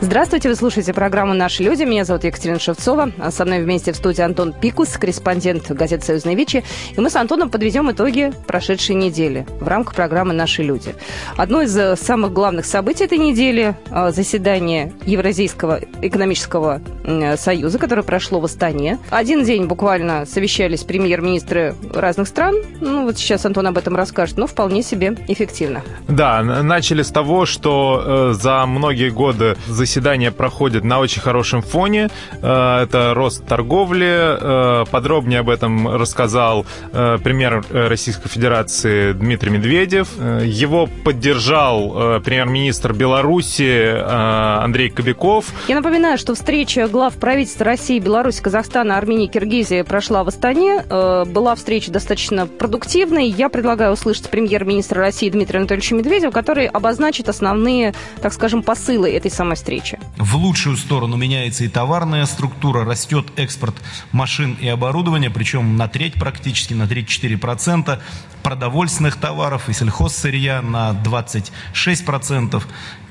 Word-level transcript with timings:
Здравствуйте, 0.00 0.48
вы 0.48 0.54
слушаете 0.54 0.92
программу 0.92 1.34
«Наши 1.34 1.64
люди». 1.64 1.82
Меня 1.82 2.04
зовут 2.04 2.22
Екатерина 2.22 2.60
Шевцова. 2.60 3.10
Со 3.30 3.44
мной 3.44 3.64
вместе 3.64 3.92
в 3.92 3.96
студии 3.96 4.22
Антон 4.22 4.52
Пикус, 4.52 4.90
корреспондент 4.90 5.68
газеты 5.72 6.04
«Союзные 6.04 6.36
Вечи». 6.36 6.62
И 6.96 7.00
мы 7.00 7.10
с 7.10 7.16
Антоном 7.16 7.50
подведем 7.50 7.90
итоги 7.90 8.32
прошедшей 8.46 8.94
недели 8.94 9.44
в 9.58 9.66
рамках 9.66 9.96
программы 9.96 10.34
«Наши 10.34 10.62
люди». 10.62 10.94
Одно 11.36 11.62
из 11.62 11.76
э, 11.76 11.96
самых 11.96 12.32
главных 12.32 12.64
событий 12.64 13.04
этой 13.04 13.18
недели 13.18 13.74
э,– 13.90 14.12
заседание 14.14 14.92
Евразийского 15.04 15.80
экономического 16.00 16.80
союза, 17.36 17.78
которое 17.78 18.02
прошло 18.02 18.38
в 18.38 18.44
Астане. 18.44 18.98
Один 19.10 19.42
день 19.42 19.64
буквально 19.64 20.26
совещались 20.26 20.84
премьер-министры 20.84 21.74
разных 21.92 22.28
стран. 22.28 22.54
Ну, 22.80 23.04
вот 23.04 23.16
сейчас 23.16 23.46
Антон 23.46 23.66
об 23.66 23.78
этом 23.78 23.96
расскажет, 23.96 24.36
но 24.36 24.46
вполне 24.46 24.82
себе 24.82 25.16
эффективно. 25.26 25.82
Да, 26.06 26.42
начали 26.42 27.02
с 27.02 27.08
того, 27.08 27.46
что 27.46 28.30
э, 28.30 28.32
за 28.34 28.66
многие 28.66 29.08
годы 29.10 29.56
заседания 29.88 30.30
проходят 30.30 30.84
на 30.84 31.00
очень 31.00 31.22
хорошем 31.22 31.62
фоне. 31.62 32.10
Э, 32.42 32.82
это 32.82 33.14
рост 33.14 33.44
торговли. 33.46 34.06
Э, 34.06 34.84
подробнее 34.90 35.40
об 35.40 35.48
этом 35.48 35.88
рассказал 35.88 36.66
э, 36.92 37.18
премьер 37.24 37.64
Российской 37.70 38.28
Федерации 38.28 39.12
Дмитрий 39.12 39.50
Медведев. 39.50 40.08
Его 40.44 40.88
поддержал 41.04 42.20
премьер-министр 42.20 42.92
Беларуси 42.92 43.96
Андрей 44.04 44.90
Кобяков. 44.90 45.46
Я 45.68 45.76
напоминаю, 45.76 46.18
что 46.18 46.34
встреча 46.34 46.86
глав 46.88 47.14
правительств 47.14 47.60
России, 47.62 47.98
Беларуси, 47.98 48.42
Казахстана, 48.42 48.98
Армении, 48.98 49.26
Киргизии 49.26 49.82
прошла 49.82 50.24
в 50.24 50.28
Астане. 50.28 50.82
Была 51.26 51.54
встреча 51.54 51.90
достаточно 51.90 52.46
продуктивной. 52.46 53.28
Я 53.28 53.48
предлагаю 53.48 53.92
услышать 53.92 54.28
премьер-министра 54.28 55.00
России 55.00 55.30
Дмитрия 55.30 55.60
Анатольевича 55.60 55.94
Медведева, 55.94 56.30
который 56.30 56.66
обозначит 56.66 57.28
основные, 57.28 57.94
так 58.20 58.32
скажем, 58.32 58.62
посылы 58.62 59.10
этой 59.10 59.30
самой 59.30 59.56
встречи 59.56 59.77
встречи. 59.78 59.98
В 60.16 60.36
лучшую 60.36 60.76
сторону 60.76 61.16
меняется 61.16 61.64
и 61.64 61.68
товарная 61.68 62.26
структура, 62.26 62.84
растет 62.84 63.26
экспорт 63.36 63.74
машин 64.12 64.56
и 64.60 64.68
оборудования, 64.68 65.30
причем 65.30 65.76
на 65.76 65.88
треть 65.88 66.14
практически, 66.14 66.74
на 66.74 66.84
3-4%, 66.84 68.00
продовольственных 68.42 69.16
товаров 69.16 69.68
и 69.68 69.72
сельхозсырья 69.72 70.62
на 70.62 70.92
26%, 70.92 72.62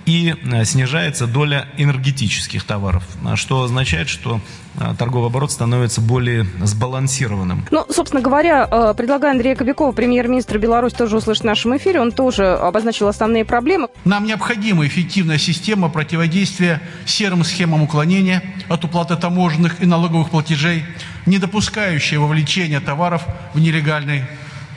и 0.07 0.33
э, 0.41 0.63
снижается 0.63 1.27
доля 1.27 1.67
энергетических 1.77 2.63
товаров, 2.63 3.03
что 3.35 3.63
означает, 3.63 4.07
что 4.07 4.39
э, 4.79 4.95
торговый 4.97 5.27
оборот 5.27 5.51
становится 5.51 5.99
более 5.99 6.47
сбалансированным. 6.63 7.65
Ну, 7.71 7.85
собственно 7.89 8.21
говоря, 8.21 8.67
э, 8.71 8.93
предлагаю 8.95 9.33
Андрея 9.33 9.55
Кобякова, 9.55 9.91
премьер-министра 9.91 10.59
Беларуси, 10.59 10.95
тоже 10.95 11.17
услышать 11.17 11.43
в 11.43 11.47
нашем 11.47 11.75
эфире. 11.75 11.99
Он 11.99 12.13
тоже 12.13 12.53
обозначил 12.53 13.09
основные 13.09 13.43
проблемы. 13.43 13.89
Нам 14.05 14.23
необходима 14.23 14.87
эффективная 14.87 15.37
система 15.37 15.89
противодействия 15.89 16.81
серым 17.05 17.43
схемам 17.43 17.83
уклонения 17.83 18.41
от 18.69 18.85
уплаты 18.85 19.17
таможенных 19.17 19.81
и 19.83 19.85
налоговых 19.85 20.29
платежей, 20.29 20.85
не 21.25 21.37
допускающая 21.37 22.17
вовлечения 22.17 22.79
товаров 22.79 23.25
в 23.53 23.59
нелегальный 23.59 24.23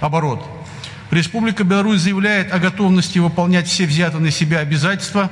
оборот. 0.00 0.44
Республика 1.10 1.64
Беларусь 1.64 2.00
заявляет 2.00 2.52
о 2.52 2.58
готовности 2.58 3.18
выполнять 3.18 3.66
все 3.66 3.84
взятые 3.84 4.20
на 4.20 4.30
себя 4.30 4.60
обязательства 4.60 5.30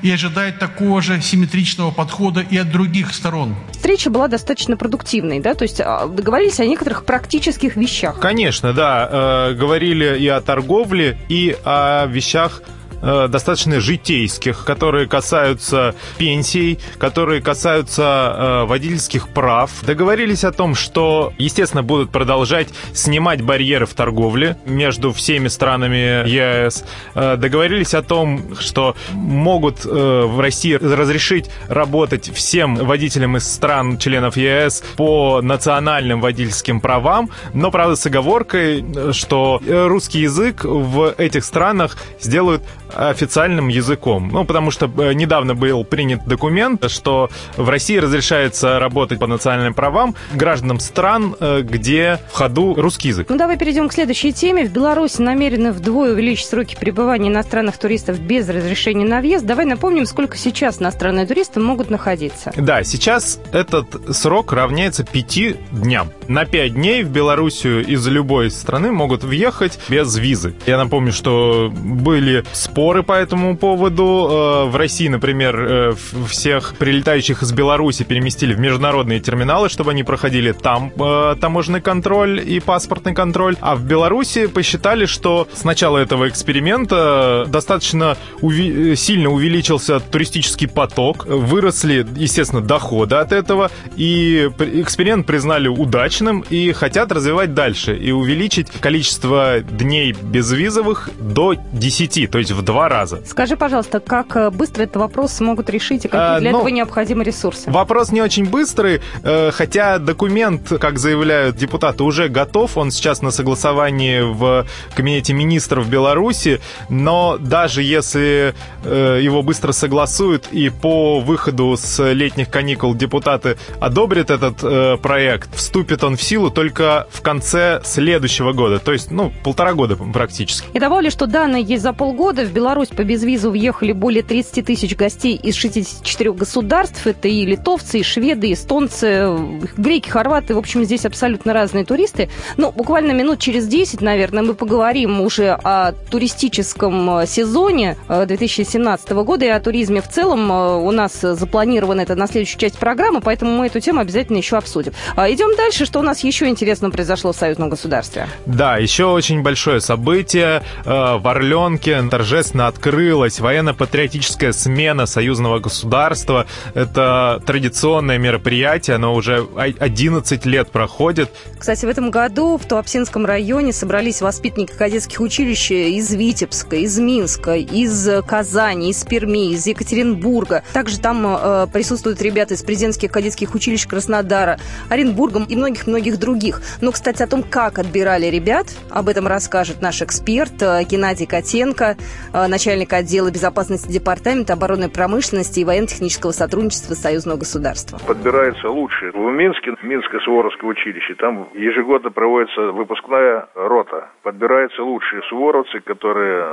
и 0.00 0.10
ожидает 0.10 0.58
такого 0.58 1.02
же 1.02 1.20
симметричного 1.20 1.90
подхода 1.90 2.40
и 2.40 2.56
от 2.56 2.70
других 2.70 3.12
сторон. 3.12 3.54
Встреча 3.72 4.10
была 4.10 4.28
достаточно 4.28 4.76
продуктивной, 4.76 5.40
да? 5.40 5.54
То 5.54 5.64
есть 5.64 5.80
а, 5.80 6.06
договорились 6.06 6.60
о 6.60 6.66
некоторых 6.66 7.04
практических 7.04 7.76
вещах. 7.76 8.20
Конечно, 8.20 8.72
да. 8.72 9.08
Э, 9.50 9.54
говорили 9.54 10.18
и 10.18 10.28
о 10.28 10.40
торговле, 10.40 11.18
и 11.28 11.56
о 11.64 12.06
вещах 12.06 12.62
Э, 13.00 13.28
достаточно 13.28 13.80
житейских, 13.80 14.64
которые 14.64 15.06
касаются 15.06 15.94
пенсий, 16.18 16.78
которые 16.98 17.40
касаются 17.40 18.02
э, 18.02 18.64
водительских 18.64 19.28
прав. 19.28 19.70
Договорились 19.82 20.44
о 20.44 20.50
том, 20.50 20.74
что, 20.74 21.32
естественно, 21.38 21.82
будут 21.82 22.10
продолжать 22.10 22.68
снимать 22.92 23.42
барьеры 23.42 23.86
в 23.86 23.94
торговле 23.94 24.56
между 24.66 25.12
всеми 25.12 25.48
странами 25.48 26.28
ЕС. 26.28 26.84
Э, 27.14 27.36
договорились 27.36 27.94
о 27.94 28.02
том, 28.02 28.56
что 28.58 28.96
могут 29.12 29.84
в 29.84 30.40
России 30.40 30.74
разрешить 30.74 31.50
работать 31.68 32.30
всем 32.34 32.74
водителям 32.76 33.36
из 33.36 33.50
стран 33.50 33.98
членов 33.98 34.36
ЕС 34.36 34.82
по 34.96 35.40
национальным 35.40 36.20
водительским 36.20 36.80
правам, 36.80 37.30
но, 37.54 37.70
правда, 37.70 37.96
с 37.96 38.04
оговоркой, 38.06 38.84
что 39.12 39.60
русский 39.68 40.20
язык 40.20 40.64
в 40.64 41.14
этих 41.16 41.44
странах 41.44 41.96
сделают 42.20 42.62
официальным 42.94 43.68
языком. 43.68 44.30
Ну, 44.32 44.44
потому 44.44 44.70
что 44.70 44.90
э, 44.98 45.12
недавно 45.12 45.54
был 45.54 45.84
принят 45.84 46.26
документ, 46.26 46.90
что 46.90 47.30
в 47.56 47.68
России 47.68 47.96
разрешается 47.96 48.78
работать 48.78 49.18
по 49.18 49.26
национальным 49.26 49.74
правам 49.74 50.14
гражданам 50.32 50.80
стран, 50.80 51.36
э, 51.38 51.62
где 51.62 52.20
в 52.32 52.34
ходу 52.34 52.74
русский 52.74 53.08
язык. 53.08 53.26
Ну, 53.28 53.36
давай 53.36 53.56
перейдем 53.56 53.88
к 53.88 53.92
следующей 53.92 54.32
теме. 54.32 54.66
В 54.66 54.72
Беларуси 54.72 55.20
намерены 55.20 55.72
вдвое 55.72 56.12
увеличить 56.12 56.46
сроки 56.46 56.76
пребывания 56.78 57.28
иностранных 57.28 57.78
туристов 57.78 58.18
без 58.20 58.48
разрешения 58.48 59.04
на 59.04 59.20
въезд. 59.20 59.44
Давай 59.44 59.64
напомним, 59.64 60.06
сколько 60.06 60.36
сейчас 60.36 60.80
иностранные 60.80 61.26
туристы 61.26 61.60
могут 61.60 61.90
находиться. 61.90 62.52
Да, 62.56 62.82
сейчас 62.84 63.40
этот 63.52 64.16
срок 64.16 64.52
равняется 64.52 65.04
пяти 65.04 65.56
дням. 65.70 66.10
На 66.28 66.44
пять 66.44 66.74
дней 66.74 67.02
в 67.02 67.10
Белоруссию 67.10 67.84
из 67.84 68.06
любой 68.06 68.50
страны 68.50 68.92
могут 68.92 69.24
въехать 69.24 69.78
без 69.88 70.16
визы. 70.16 70.54
Я 70.66 70.76
напомню, 70.76 71.12
что 71.12 71.72
были 71.74 72.44
споры 72.52 72.68
споры 72.78 73.02
по 73.02 73.12
этому 73.12 73.56
поводу. 73.56 74.28
Э, 74.30 74.70
в 74.70 74.76
России, 74.76 75.08
например, 75.08 75.56
э, 75.58 75.94
всех 76.28 76.74
прилетающих 76.78 77.42
из 77.42 77.52
Беларуси 77.52 78.04
переместили 78.04 78.54
в 78.54 78.60
международные 78.60 79.20
терминалы, 79.20 79.68
чтобы 79.68 79.90
они 79.90 80.04
проходили 80.04 80.52
там 80.52 80.92
э, 80.98 81.34
таможенный 81.40 81.80
контроль 81.80 82.40
и 82.40 82.60
паспортный 82.60 83.14
контроль. 83.14 83.56
А 83.60 83.74
в 83.74 83.82
Беларуси 83.82 84.46
посчитали, 84.46 85.06
что 85.06 85.48
с 85.52 85.64
начала 85.64 85.98
этого 85.98 86.28
эксперимента 86.28 87.46
достаточно 87.48 88.16
уви- 88.42 88.94
сильно 88.94 89.30
увеличился 89.30 89.98
туристический 89.98 90.68
поток, 90.68 91.26
выросли, 91.26 92.06
естественно, 92.16 92.62
доходы 92.62 93.16
от 93.16 93.32
этого, 93.32 93.70
и 93.96 94.50
эксперимент 94.58 95.26
признали 95.26 95.68
удачным 95.68 96.17
и 96.20 96.72
хотят 96.72 97.12
развивать 97.12 97.54
дальше 97.54 97.96
и 97.96 98.10
увеличить 98.10 98.70
количество 98.70 99.60
дней 99.60 100.12
безвизовых 100.12 101.10
до 101.18 101.54
10, 101.72 102.30
то 102.30 102.38
есть 102.38 102.50
в 102.50 102.62
два 102.62 102.88
раза. 102.88 103.22
Скажи, 103.26 103.56
пожалуйста, 103.56 104.00
как 104.00 104.36
э, 104.36 104.50
быстро 104.50 104.82
этот 104.82 104.96
вопрос 104.96 105.32
смогут 105.32 105.70
решить 105.70 106.04
и 106.04 106.08
какие 106.08 106.36
а, 106.36 106.40
для 106.40 106.52
ну, 106.52 106.58
этого 106.58 106.68
необходимы 106.68 107.24
ресурсы? 107.24 107.70
Вопрос 107.70 108.10
не 108.10 108.20
очень 108.20 108.46
быстрый, 108.46 109.00
э, 109.22 109.50
хотя 109.52 109.98
документ, 109.98 110.72
как 110.80 110.98
заявляют 110.98 111.56
депутаты, 111.56 112.04
уже 112.04 112.28
готов. 112.28 112.76
Он 112.76 112.90
сейчас 112.90 113.22
на 113.22 113.30
согласовании 113.30 114.20
в 114.20 114.66
Кабинете 114.94 115.32
министров 115.32 115.88
Беларуси, 115.88 116.60
но 116.88 117.38
даже 117.38 117.82
если 117.82 118.54
э, 118.84 119.20
его 119.22 119.42
быстро 119.42 119.72
согласуют 119.72 120.48
и 120.50 120.68
по 120.70 121.20
выходу 121.20 121.76
с 121.76 122.12
летних 122.12 122.50
каникул 122.50 122.94
депутаты 122.94 123.56
одобрят 123.80 124.30
этот 124.30 125.00
проект, 125.00 125.54
вступит 125.54 126.04
он 126.04 126.07
в 126.16 126.22
силу 126.22 126.50
только 126.50 127.06
в 127.10 127.20
конце 127.22 127.80
следующего 127.84 128.52
года, 128.52 128.78
то 128.78 128.92
есть, 128.92 129.10
ну, 129.10 129.32
полтора 129.44 129.74
года 129.74 129.96
практически. 129.96 130.66
И 130.72 130.78
добавлю, 130.78 131.10
что 131.10 131.26
данные 131.26 131.62
есть 131.62 131.82
за 131.82 131.92
полгода. 131.92 132.44
В 132.44 132.52
Беларусь 132.52 132.88
по 132.88 133.04
безвизу 133.04 133.50
въехали 133.50 133.92
более 133.92 134.22
30 134.22 134.64
тысяч 134.64 134.96
гостей 134.96 135.36
из 135.36 135.54
64 135.54 136.32
государств. 136.32 137.06
Это 137.06 137.28
и 137.28 137.44
литовцы, 137.44 138.00
и 138.00 138.02
шведы, 138.02 138.48
и 138.48 138.52
эстонцы, 138.54 139.36
греки, 139.76 140.08
хорваты. 140.08 140.54
В 140.54 140.58
общем, 140.58 140.84
здесь 140.84 141.04
абсолютно 141.04 141.52
разные 141.52 141.84
туристы. 141.84 142.28
Ну, 142.56 142.72
буквально 142.72 143.12
минут 143.12 143.38
через 143.38 143.66
10, 143.66 144.00
наверное, 144.00 144.42
мы 144.42 144.54
поговорим 144.54 145.20
уже 145.20 145.50
о 145.50 145.92
туристическом 145.92 147.26
сезоне 147.26 147.96
2017 148.08 149.10
э, 149.10 149.14
года 149.24 149.44
и 149.44 149.48
о 149.48 149.60
туризме 149.60 150.00
в 150.00 150.08
целом. 150.08 150.50
Э, 150.50 150.76
у 150.76 150.90
нас 150.90 151.20
запланировано 151.20 152.00
это 152.00 152.14
на 152.14 152.26
следующую 152.26 152.60
часть 152.60 152.78
программы, 152.78 153.20
поэтому 153.20 153.52
мы 153.52 153.66
эту 153.66 153.80
тему 153.80 154.00
обязательно 154.00 154.38
еще 154.38 154.56
обсудим. 154.56 154.92
Идем 155.16 155.56
дальше. 155.56 155.84
Что 155.84 155.97
у 155.98 156.02
нас 156.02 156.20
еще 156.20 156.48
интересно 156.48 156.90
произошло 156.90 157.32
в 157.32 157.36
союзном 157.36 157.68
государстве? 157.68 158.28
Да, 158.46 158.76
еще 158.76 159.06
очень 159.06 159.42
большое 159.42 159.80
событие. 159.80 160.62
Э, 160.84 161.18
в 161.18 161.26
Орленке 161.28 162.00
торжественно 162.08 162.66
открылась 162.66 163.40
военно-патриотическая 163.40 164.52
смена 164.52 165.06
союзного 165.06 165.58
государства. 165.58 166.46
Это 166.74 167.42
традиционное 167.44 168.18
мероприятие, 168.18 168.96
оно 168.96 169.14
уже 169.14 169.46
11 169.56 170.46
лет 170.46 170.70
проходит. 170.70 171.30
Кстати, 171.58 171.84
в 171.84 171.88
этом 171.88 172.10
году 172.10 172.56
в 172.56 172.66
Туапсинском 172.66 173.26
районе 173.26 173.72
собрались 173.72 174.20
воспитанники 174.20 174.72
кадетских 174.72 175.20
училищ 175.20 175.70
из 175.70 176.12
Витебска, 176.12 176.76
из 176.76 176.98
Минска, 176.98 177.56
из 177.56 178.08
Казани, 178.26 178.90
из 178.90 179.02
Перми, 179.04 179.52
из 179.52 179.66
Екатеринбурга. 179.66 180.62
Также 180.72 180.98
там 180.98 181.26
э, 181.26 181.66
присутствуют 181.72 182.22
ребята 182.22 182.54
из 182.54 182.62
президентских 182.62 183.10
кадетских 183.10 183.54
училищ 183.54 183.86
Краснодара, 183.86 184.58
Оренбурга 184.88 185.44
и 185.48 185.56
многих 185.56 185.87
многих 185.88 186.18
других. 186.18 186.60
Но, 186.80 186.92
кстати, 186.92 187.22
о 187.22 187.26
том, 187.26 187.42
как 187.42 187.78
отбирали 187.78 188.26
ребят, 188.26 188.66
об 188.90 189.08
этом 189.08 189.26
расскажет 189.26 189.82
наш 189.82 190.02
эксперт 190.02 190.62
э, 190.62 190.84
Геннадий 190.84 191.26
Котенко, 191.26 191.96
э, 192.32 192.46
начальник 192.46 192.92
отдела 192.92 193.30
безопасности 193.30 193.90
Департамента 193.90 194.52
оборонной 194.52 194.90
промышленности 194.90 195.60
и 195.60 195.64
военно-технического 195.64 196.32
сотрудничества 196.32 196.94
Союзного 196.94 197.38
государства. 197.38 197.98
Подбирается 198.06 198.68
лучше. 198.68 199.10
В 199.12 199.30
Минске, 199.30 199.74
Минское 199.82 200.20
Суворовское 200.20 200.70
училище, 200.70 201.14
там 201.14 201.48
ежегодно 201.54 202.10
проводится 202.10 202.72
выпускная 202.72 203.48
рота. 203.54 204.08
Подбираются 204.22 204.82
лучшие 204.82 205.22
суворовцы, 205.28 205.80
которые 205.80 206.44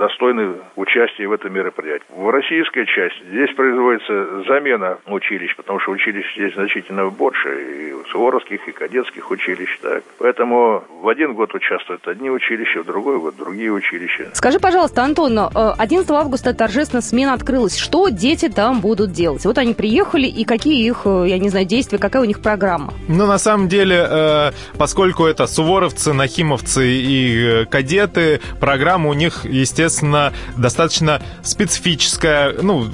достойны 0.00 0.54
участия 0.76 1.28
в 1.28 1.32
этом 1.32 1.52
мероприятии. 1.52 2.04
В 2.08 2.30
российской 2.30 2.86
части 2.86 3.20
здесь 3.28 3.54
производится 3.54 4.42
замена 4.48 4.96
училищ, 5.06 5.54
потому 5.56 5.78
что 5.78 5.92
училищ 5.92 6.24
здесь 6.34 6.54
значительно 6.54 7.10
больше, 7.10 7.48
и 7.50 8.10
суворовских, 8.10 8.66
и 8.66 8.72
кадетских 8.72 9.30
училищ. 9.30 9.78
Так. 9.82 10.02
Поэтому 10.18 10.82
в 11.02 11.08
один 11.08 11.34
год 11.34 11.54
участвуют 11.54 12.08
одни 12.08 12.30
училища, 12.30 12.82
в 12.82 12.86
другой 12.86 13.18
год 13.18 13.36
другие 13.36 13.70
училища. 13.70 14.30
Скажи, 14.32 14.58
пожалуйста, 14.58 15.02
Антон, 15.02 15.38
11 15.38 16.10
э, 16.10 16.14
августа 16.14 16.54
торжественно 16.54 17.02
смена 17.02 17.34
открылась. 17.34 17.76
Что 17.76 18.08
дети 18.08 18.48
там 18.48 18.80
будут 18.80 19.12
делать? 19.12 19.44
Вот 19.44 19.58
они 19.58 19.74
приехали, 19.74 20.26
и 20.26 20.44
какие 20.44 20.82
их, 20.86 21.02
э, 21.04 21.26
я 21.28 21.38
не 21.38 21.50
знаю, 21.50 21.66
действия, 21.66 21.98
какая 21.98 22.22
у 22.22 22.26
них 22.26 22.40
программа? 22.40 22.94
Ну, 23.06 23.26
на 23.26 23.38
самом 23.38 23.68
деле, 23.68 24.06
э, 24.08 24.50
поскольку 24.78 25.26
это 25.26 25.46
суворовцы, 25.46 26.14
нахимовцы 26.14 26.86
и 26.88 27.66
кадеты, 27.66 28.40
программа 28.60 29.10
у 29.10 29.12
них, 29.12 29.44
естественно, 29.44 29.89
естественно, 29.90 30.32
достаточно 30.56 31.20
специфическая, 31.42 32.54
ну, 32.62 32.84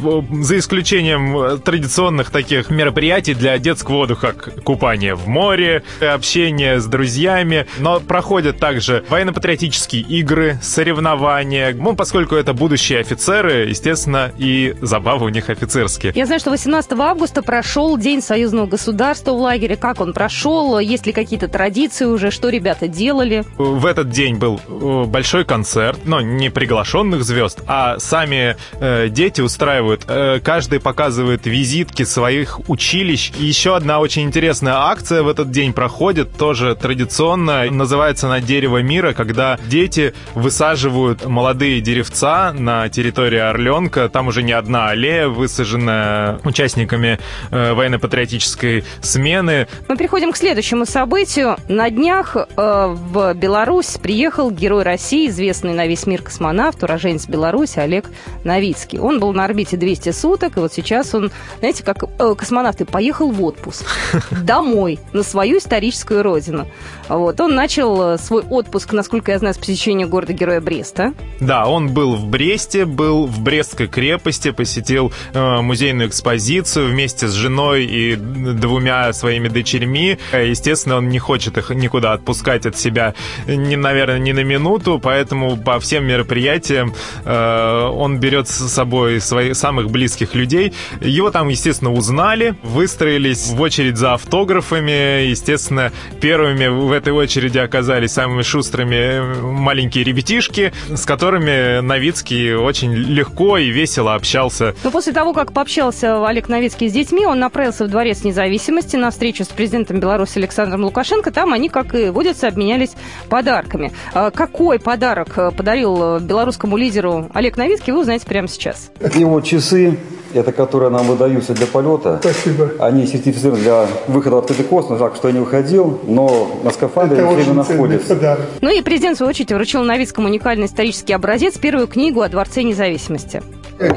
за 0.42 0.58
исключением 0.58 1.60
традиционных 1.60 2.30
таких 2.30 2.70
мероприятий 2.70 3.34
для 3.34 3.58
детского 3.58 3.96
отдыха, 3.96 4.32
как 4.32 4.62
купание 4.64 5.14
в 5.14 5.28
море, 5.28 5.82
общение 6.00 6.80
с 6.80 6.86
друзьями, 6.86 7.66
но 7.78 8.00
проходят 8.00 8.58
также 8.58 9.04
военно-патриотические 9.08 10.02
игры, 10.02 10.58
соревнования. 10.62 11.74
Ну, 11.74 11.94
поскольку 11.94 12.34
это 12.34 12.54
будущие 12.54 13.00
офицеры, 13.00 13.66
естественно, 13.68 14.32
и 14.38 14.74
забавы 14.80 15.26
у 15.26 15.28
них 15.28 15.50
офицерские. 15.50 16.12
Я 16.14 16.26
знаю, 16.26 16.40
что 16.40 16.50
18 16.50 16.92
августа 16.92 17.42
прошел 17.42 17.98
День 17.98 18.22
союзного 18.22 18.66
государства 18.66 19.32
в 19.32 19.40
лагере. 19.40 19.76
Как 19.76 20.00
он 20.00 20.12
прошел? 20.12 20.78
Есть 20.78 21.06
ли 21.06 21.12
какие-то 21.12 21.48
традиции 21.48 22.06
уже? 22.06 22.30
Что 22.30 22.48
ребята 22.48 22.88
делали? 22.88 23.44
В 23.58 23.84
этот 23.84 24.10
день 24.10 24.36
был 24.36 24.60
э, 24.66 25.04
большой 25.04 25.44
концерт, 25.44 26.00
но 26.04 26.20
не 26.20 26.50
приглашен 26.50 26.85
приглашенных 26.86 27.24
звезд, 27.24 27.60
а 27.66 27.98
сами 27.98 28.56
э, 28.80 29.08
дети 29.08 29.40
устраивают. 29.40 30.04
Э, 30.06 30.40
каждый 30.42 30.78
показывает 30.78 31.46
визитки 31.46 32.04
своих 32.04 32.60
училищ. 32.68 33.32
И 33.38 33.44
еще 33.44 33.74
одна 33.74 33.98
очень 33.98 34.22
интересная 34.22 34.74
акция 34.74 35.22
в 35.22 35.28
этот 35.28 35.50
день 35.50 35.72
проходит, 35.72 36.36
тоже 36.36 36.76
традиционно, 36.76 37.68
называется 37.70 38.28
«На 38.28 38.40
дерево 38.40 38.82
мира», 38.82 39.14
когда 39.14 39.58
дети 39.66 40.14
высаживают 40.34 41.26
молодые 41.26 41.80
деревца 41.80 42.52
на 42.52 42.88
территории 42.88 43.38
Орленка. 43.38 44.08
Там 44.08 44.28
уже 44.28 44.42
не 44.42 44.52
одна 44.52 44.90
аллея, 44.90 45.28
высаженная 45.28 46.38
участниками 46.44 47.18
э, 47.50 47.72
военно-патриотической 47.72 48.84
смены. 49.00 49.66
Мы 49.88 49.96
переходим 49.96 50.32
к 50.32 50.36
следующему 50.36 50.86
событию. 50.86 51.56
На 51.68 51.90
днях 51.90 52.36
э, 52.36 52.46
в 52.56 53.34
Беларусь 53.34 53.98
приехал 54.00 54.50
герой 54.50 54.84
России, 54.84 55.28
известный 55.28 55.72
на 55.72 55.86
весь 55.86 56.06
мир 56.06 56.22
космонавт 56.22 56.65
космонавт, 56.66 56.82
уроженец 56.82 57.28
Беларуси 57.28 57.78
Олег 57.78 58.10
Новицкий. 58.44 58.98
Он 58.98 59.20
был 59.20 59.32
на 59.32 59.44
орбите 59.44 59.76
200 59.76 60.10
суток, 60.12 60.56
и 60.56 60.60
вот 60.60 60.72
сейчас 60.72 61.14
он, 61.14 61.30
знаете, 61.60 61.84
как 61.84 62.04
э, 62.18 62.34
космонавт, 62.36 62.80
и 62.80 62.84
поехал 62.84 63.30
в 63.30 63.42
отпуск 63.42 63.86
домой, 64.30 64.98
на 65.12 65.22
свою 65.22 65.58
историческую 65.58 66.22
родину. 66.22 66.66
Вот. 67.08 67.40
Он 67.40 67.54
начал 67.54 68.14
э, 68.14 68.18
свой 68.18 68.42
отпуск, 68.42 68.92
насколько 68.92 69.32
я 69.32 69.38
знаю, 69.38 69.54
с 69.54 69.58
посещения 69.58 70.06
города-героя 70.06 70.60
Бреста. 70.60 71.14
Да, 71.40 71.66
он 71.66 71.88
был 71.88 72.16
в 72.16 72.26
Бресте, 72.26 72.84
был 72.84 73.26
в 73.26 73.40
Брестской 73.40 73.86
крепости, 73.86 74.50
посетил 74.50 75.12
э, 75.32 75.60
музейную 75.60 76.08
экспозицию 76.08 76.90
вместе 76.90 77.28
с 77.28 77.32
женой 77.32 77.84
и 77.84 78.16
двумя 78.16 79.12
своими 79.12 79.48
дочерьми. 79.48 80.18
Естественно, 80.32 80.96
он 80.96 81.08
не 81.08 81.18
хочет 81.18 81.58
их 81.58 81.70
никуда 81.70 82.12
отпускать 82.12 82.66
от 82.66 82.76
себя, 82.76 83.14
ни, 83.46 83.76
наверное, 83.76 84.18
ни 84.18 84.32
на 84.32 84.42
минуту, 84.42 85.00
поэтому 85.02 85.56
по 85.56 85.78
всем 85.78 86.04
мероприятиям 86.04 86.55
мероприятием. 86.56 86.94
Э, 87.24 87.88
он 87.88 88.18
берет 88.18 88.48
с 88.48 88.68
собой 88.68 89.20
своих 89.20 89.56
самых 89.56 89.90
близких 89.90 90.34
людей. 90.34 90.72
Его 91.00 91.30
там, 91.30 91.48
естественно, 91.48 91.92
узнали, 91.92 92.54
выстроились 92.62 93.48
в 93.50 93.60
очередь 93.60 93.96
за 93.96 94.14
автографами. 94.14 95.26
Естественно, 95.26 95.92
первыми 96.20 96.66
в 96.66 96.92
этой 96.92 97.12
очереди 97.12 97.58
оказались 97.58 98.12
самыми 98.12 98.42
шустрыми 98.42 99.40
маленькие 99.40 100.04
ребятишки, 100.04 100.72
с 100.88 101.04
которыми 101.04 101.80
Новицкий 101.80 102.54
очень 102.54 102.92
легко 102.92 103.58
и 103.58 103.70
весело 103.70 104.14
общался. 104.14 104.74
Но 104.84 104.90
после 104.90 105.12
того, 105.12 105.32
как 105.32 105.52
пообщался 105.52 106.26
Олег 106.26 106.48
Новицкий 106.48 106.88
с 106.88 106.92
детьми, 106.92 107.26
он 107.26 107.38
направился 107.38 107.84
в 107.84 107.88
Дворец 107.88 108.24
независимости 108.24 108.96
на 108.96 109.10
встречу 109.10 109.44
с 109.44 109.48
президентом 109.48 110.00
Беларуси 110.00 110.38
Александром 110.38 110.84
Лукашенко. 110.84 111.30
Там 111.30 111.52
они, 111.52 111.68
как 111.68 111.94
и 111.94 112.10
водятся, 112.10 112.48
обменялись 112.48 112.92
подарками. 113.28 113.92
А 114.12 114.30
какой 114.30 114.78
подарок 114.78 115.56
подарил 115.56 116.18
Беларусь 116.20 116.45
белорусскому 116.46 116.76
лидеру 116.76 117.28
Олег 117.34 117.56
Новицкий, 117.56 117.92
вы 117.92 118.00
узнаете 118.00 118.24
прямо 118.24 118.46
сейчас. 118.46 118.90
Его 119.16 119.40
часы, 119.40 119.98
это 120.32 120.52
которые 120.52 120.90
нам 120.90 121.08
выдаются 121.08 121.54
для 121.54 121.66
полета. 121.66 122.20
Спасибо. 122.22 122.70
Они 122.78 123.04
сертифицированы 123.04 123.60
для 123.62 123.86
выхода 124.06 124.36
в 124.36 124.38
открытый 124.38 124.64
космос. 124.64 125.00
Так 125.00 125.16
что 125.16 125.26
я 125.26 125.34
не 125.34 125.40
выходил, 125.40 126.00
но 126.06 126.60
на 126.62 126.70
скафандре 126.70 127.18
это 127.18 127.26
время 127.26 127.52
находится. 127.52 128.38
Ну 128.60 128.70
и 128.70 128.80
президент, 128.80 129.16
в 129.16 129.18
свою 129.18 129.30
очередь, 129.30 129.50
вручил 129.50 129.82
Новицкому 129.82 130.28
уникальный 130.28 130.66
исторический 130.66 131.14
образец, 131.14 131.58
первую 131.58 131.88
книгу 131.88 132.20
о 132.20 132.28
Дворце 132.28 132.62
независимости. 132.62 133.42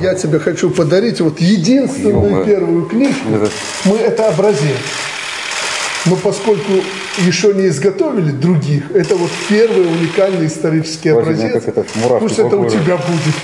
Я 0.01 0.16
тебе 0.16 0.40
хочу 0.40 0.72
подарить 0.72 1.22
вот 1.22 1.40
единственную 1.40 2.40
Ё 2.40 2.46
первую 2.46 2.86
книжку. 2.86 3.30
Это... 3.31 3.50
Мы 3.86 3.98
это 3.98 4.28
образец. 4.30 4.75
Но 6.09 6.15
поскольку 6.15 6.73
еще 7.25 7.53
не 7.53 7.67
изготовили 7.67 8.31
других, 8.31 8.91
это 8.91 9.15
вот 9.15 9.29
первый 9.47 9.85
уникальный 9.85 10.47
исторический 10.47 11.11
Возьми, 11.11 11.33
образец. 11.33 11.63
Как 11.63 11.67
это, 11.67 11.85
Пусть 12.19 12.39
это 12.39 12.57
у 12.57 12.67
тебя 12.67 12.98
будет. 12.98 13.36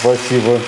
Спасибо. 0.00 0.58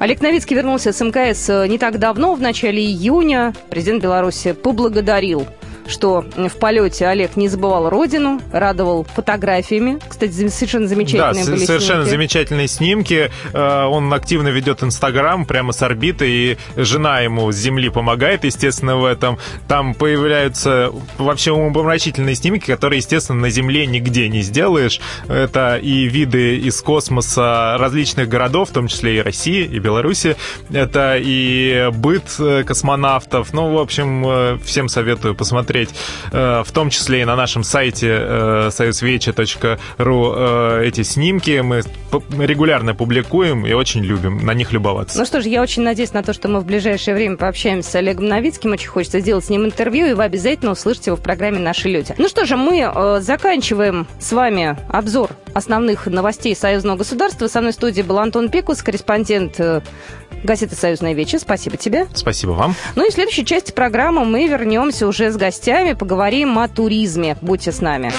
Олег 0.00 0.20
Новицкий 0.20 0.56
вернулся 0.56 0.92
с 0.92 1.00
МКС 1.00 1.48
не 1.70 1.78
так 1.78 2.00
давно, 2.00 2.34
в 2.34 2.40
начале 2.40 2.82
июня. 2.82 3.54
Президент 3.70 4.02
Беларуси 4.02 4.52
поблагодарил 4.52 5.46
что 5.86 6.24
в 6.36 6.56
полете 6.58 7.06
Олег 7.06 7.36
не 7.36 7.48
забывал 7.48 7.90
родину, 7.90 8.40
радовал 8.52 9.04
фотографиями. 9.04 9.98
Кстати, 10.08 10.48
совершенно 10.48 10.86
замечательные 10.86 11.44
да, 11.44 11.50
были 11.50 11.64
совершенно 11.64 12.02
снимки. 12.02 12.10
замечательные 12.10 12.68
снимки. 12.68 13.30
Э, 13.52 13.84
он 13.84 14.12
активно 14.12 14.48
ведет 14.48 14.82
Инстаграм 14.82 15.44
прямо 15.44 15.72
с 15.72 15.82
орбиты, 15.82 16.28
и 16.28 16.58
жена 16.76 17.20
ему 17.20 17.50
с 17.50 17.56
Земли 17.56 17.88
помогает, 17.88 18.44
естественно, 18.44 18.96
в 18.96 19.04
этом. 19.04 19.38
Там 19.68 19.94
появляются 19.94 20.92
вообще 21.18 21.52
умопомрачительные 21.52 22.34
снимки, 22.34 22.66
которые, 22.66 22.98
естественно, 22.98 23.40
на 23.40 23.50
Земле 23.50 23.86
нигде 23.86 24.28
не 24.28 24.42
сделаешь. 24.42 25.00
Это 25.28 25.76
и 25.76 26.04
виды 26.04 26.56
из 26.56 26.80
космоса 26.80 27.76
различных 27.78 28.28
городов, 28.28 28.70
в 28.70 28.72
том 28.72 28.88
числе 28.88 29.18
и 29.18 29.20
России, 29.20 29.64
и 29.64 29.78
Беларуси. 29.78 30.36
Это 30.70 31.18
и 31.20 31.90
быт 31.92 32.24
э, 32.38 32.64
космонавтов. 32.64 33.52
Ну, 33.52 33.74
в 33.74 33.78
общем, 33.78 34.24
э, 34.26 34.58
всем 34.64 34.88
советую 34.88 35.34
посмотреть 35.34 35.71
посмотреть, 35.72 35.90
э, 36.32 36.62
в 36.64 36.72
том 36.72 36.90
числе 36.90 37.22
и 37.22 37.24
на 37.24 37.36
нашем 37.36 37.64
сайте 37.64 38.08
э, 38.10 38.70
союзвечи.ру 38.70 40.32
э, 40.34 40.82
эти 40.84 41.02
снимки. 41.02 41.60
Мы 41.62 41.82
регулярно 42.44 42.94
публикуем 42.94 43.66
и 43.66 43.72
очень 43.72 44.02
любим 44.02 44.44
на 44.44 44.54
них 44.54 44.72
любоваться. 44.72 45.18
Ну 45.18 45.24
что 45.24 45.40
ж, 45.40 45.46
я 45.46 45.62
очень 45.62 45.82
надеюсь 45.82 46.12
на 46.12 46.22
то, 46.22 46.32
что 46.32 46.48
мы 46.48 46.60
в 46.60 46.66
ближайшее 46.66 47.14
время 47.14 47.36
пообщаемся 47.36 47.90
с 47.90 47.94
Олегом 47.94 48.28
Новицким. 48.28 48.72
Очень 48.72 48.88
хочется 48.88 49.20
сделать 49.20 49.44
с 49.44 49.48
ним 49.48 49.64
интервью, 49.64 50.06
и 50.06 50.12
вы 50.12 50.24
обязательно 50.24 50.72
услышите 50.72 51.10
его 51.10 51.16
в 51.16 51.22
программе 51.22 51.58
«Наши 51.58 51.88
люди». 51.88 52.14
Ну 52.18 52.28
что 52.28 52.44
же, 52.44 52.56
мы 52.56 53.20
заканчиваем 53.20 54.06
с 54.20 54.32
вами 54.32 54.76
обзор 54.88 55.30
основных 55.54 56.06
новостей 56.06 56.54
союзного 56.54 56.98
государства. 56.98 57.46
Со 57.46 57.60
мной 57.60 57.72
в 57.72 57.74
студии 57.74 58.02
был 58.02 58.18
Антон 58.18 58.50
Пикус, 58.50 58.82
корреспондент 58.82 59.60
газеты 60.44 60.76
«Союзная 60.76 61.12
вечер». 61.12 61.38
Спасибо 61.38 61.76
тебе. 61.76 62.06
Спасибо 62.14 62.50
вам. 62.52 62.74
Ну 62.96 63.06
и 63.06 63.10
в 63.10 63.14
следующей 63.14 63.44
части 63.44 63.72
программы 63.72 64.24
мы 64.24 64.46
вернемся 64.46 65.06
уже 65.06 65.30
с 65.30 65.36
гостями, 65.36 65.92
поговорим 65.92 66.58
о 66.58 66.68
туризме. 66.68 67.36
Будьте 67.40 67.72
с 67.72 67.80
нами. 67.80 68.12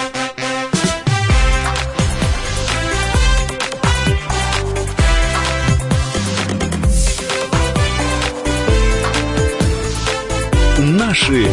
Наши 10.78 11.48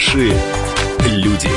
Наши 0.00 0.32
люди. 1.10 1.48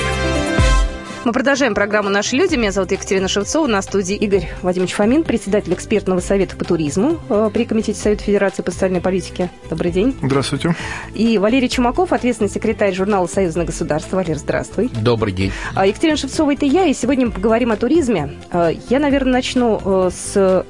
Мы 1.23 1.31
продолжаем 1.31 1.73
программу 1.73 2.09
«Наши 2.09 2.35
люди». 2.35 2.55
Меня 2.55 2.73
зовут 2.73 2.91
Екатерина 2.91 3.29
Шевцова. 3.29 3.67
На 3.67 3.81
студии 3.81 4.17
Игорь 4.17 4.49
Вадимович 4.61 4.95
Фомин, 4.95 5.23
председатель 5.23 5.73
экспертного 5.73 6.19
совета 6.19 6.57
по 6.57 6.65
туризму 6.65 7.21
э, 7.29 7.49
при 7.53 7.63
Комитете 7.63 7.97
Совета 7.97 8.25
Федерации 8.25 8.61
по 8.61 8.71
социальной 8.71 8.99
политике. 8.99 9.49
Добрый 9.69 9.93
день. 9.93 10.13
Здравствуйте. 10.21 10.75
И 11.13 11.37
Валерий 11.37 11.69
Чумаков, 11.69 12.11
ответственный 12.11 12.49
секретарь 12.49 12.93
журнала 12.93 13.27
«Союзное 13.27 13.65
государство». 13.65 14.17
Валер, 14.17 14.35
здравствуй. 14.37 14.89
Добрый 14.89 15.31
день. 15.31 15.53
А, 15.73 15.87
Екатерина 15.87 16.17
Шевцова, 16.17 16.51
это 16.51 16.65
я, 16.65 16.85
и 16.85 16.93
сегодня 16.93 17.27
мы 17.27 17.31
поговорим 17.31 17.71
о 17.71 17.77
туризме. 17.77 18.33
А, 18.51 18.71
я, 18.89 18.99
наверное, 18.99 19.31
начну 19.31 19.81
э, 19.85 20.09
с 20.13 20.65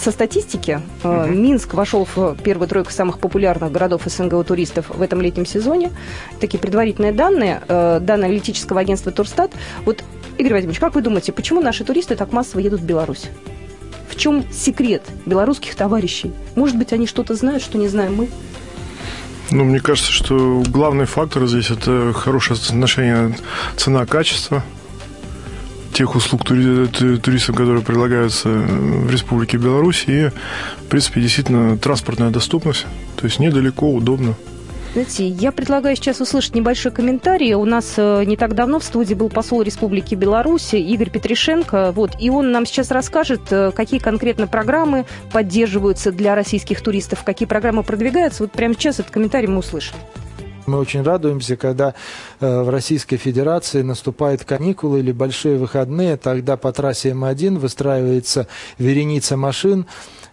со 0.00 0.10
статистики 0.10 0.80
угу. 1.04 1.26
Минск 1.26 1.74
вошел 1.74 2.06
в 2.14 2.36
первую 2.42 2.68
тройку 2.68 2.90
самых 2.90 3.18
популярных 3.18 3.70
городов 3.70 4.02
СНГ 4.06 4.32
у 4.34 4.44
туристов 4.44 4.86
в 4.88 5.02
этом 5.02 5.20
летнем 5.20 5.44
сезоне. 5.46 5.90
Такие 6.40 6.58
предварительные 6.58 7.12
данные, 7.12 7.60
данные 7.68 8.26
аналитического 8.26 8.80
агентства 8.80 9.12
Турстат. 9.12 9.52
Вот 9.84 10.02
Игорь 10.38 10.54
Вадимович, 10.54 10.78
как 10.78 10.94
вы 10.94 11.02
думаете, 11.02 11.32
почему 11.32 11.60
наши 11.60 11.84
туристы 11.84 12.16
так 12.16 12.32
массово 12.32 12.60
едут 12.60 12.80
в 12.80 12.84
Беларусь? 12.84 13.24
В 14.08 14.16
чем 14.16 14.44
секрет 14.50 15.02
белорусских 15.26 15.74
товарищей? 15.74 16.32
Может 16.54 16.76
быть, 16.76 16.92
они 16.92 17.06
что-то 17.06 17.34
знают, 17.34 17.62
что 17.62 17.78
не 17.78 17.88
знаем 17.88 18.16
мы? 18.16 18.28
Ну, 19.50 19.64
мне 19.64 19.80
кажется, 19.80 20.12
что 20.12 20.62
главный 20.68 21.06
фактор 21.06 21.46
здесь 21.46 21.70
это 21.70 22.12
хорошее 22.14 22.58
соотношение 22.58 23.36
цена-качество 23.76 24.62
тех 26.00 26.16
услуг 26.16 26.44
туристам, 26.44 27.54
которые 27.54 27.82
предлагаются 27.82 28.48
в 28.48 29.10
Республике 29.10 29.58
Беларусь, 29.58 30.04
и, 30.06 30.30
в 30.78 30.84
принципе, 30.88 31.20
действительно 31.20 31.76
транспортная 31.76 32.30
доступность, 32.30 32.86
то 33.16 33.26
есть 33.26 33.38
недалеко, 33.38 33.92
удобно. 33.92 34.34
Знаете, 34.94 35.28
я 35.28 35.52
предлагаю 35.52 35.94
сейчас 35.96 36.22
услышать 36.22 36.54
небольшой 36.54 36.90
комментарий. 36.90 37.52
У 37.52 37.66
нас 37.66 37.94
э, 37.98 38.24
не 38.24 38.38
так 38.38 38.54
давно 38.54 38.80
в 38.80 38.84
студии 38.84 39.12
был 39.12 39.28
посол 39.28 39.60
Республики 39.60 40.14
Беларусь 40.14 40.72
Игорь 40.72 41.10
Петришенко. 41.10 41.92
Вот, 41.92 42.12
и 42.18 42.30
он 42.30 42.50
нам 42.50 42.64
сейчас 42.64 42.90
расскажет, 42.90 43.42
э, 43.50 43.70
какие 43.70 44.00
конкретно 44.00 44.46
программы 44.46 45.04
поддерживаются 45.32 46.12
для 46.12 46.34
российских 46.34 46.80
туристов, 46.80 47.24
какие 47.24 47.46
программы 47.46 47.82
продвигаются. 47.82 48.42
Вот 48.42 48.52
прямо 48.52 48.72
сейчас 48.72 49.00
этот 49.00 49.12
комментарий 49.12 49.48
мы 49.48 49.58
услышим. 49.58 49.96
Мы 50.66 50.78
очень 50.78 51.02
радуемся, 51.02 51.56
когда 51.56 51.94
э, 52.40 52.62
в 52.62 52.68
Российской 52.68 53.16
Федерации 53.16 53.82
наступают 53.82 54.44
каникулы 54.44 55.00
или 55.00 55.12
большие 55.12 55.58
выходные, 55.58 56.16
тогда 56.16 56.56
по 56.56 56.72
трассе 56.72 57.10
М1 57.10 57.58
выстраивается 57.58 58.46
вереница 58.78 59.36
машин, 59.36 59.86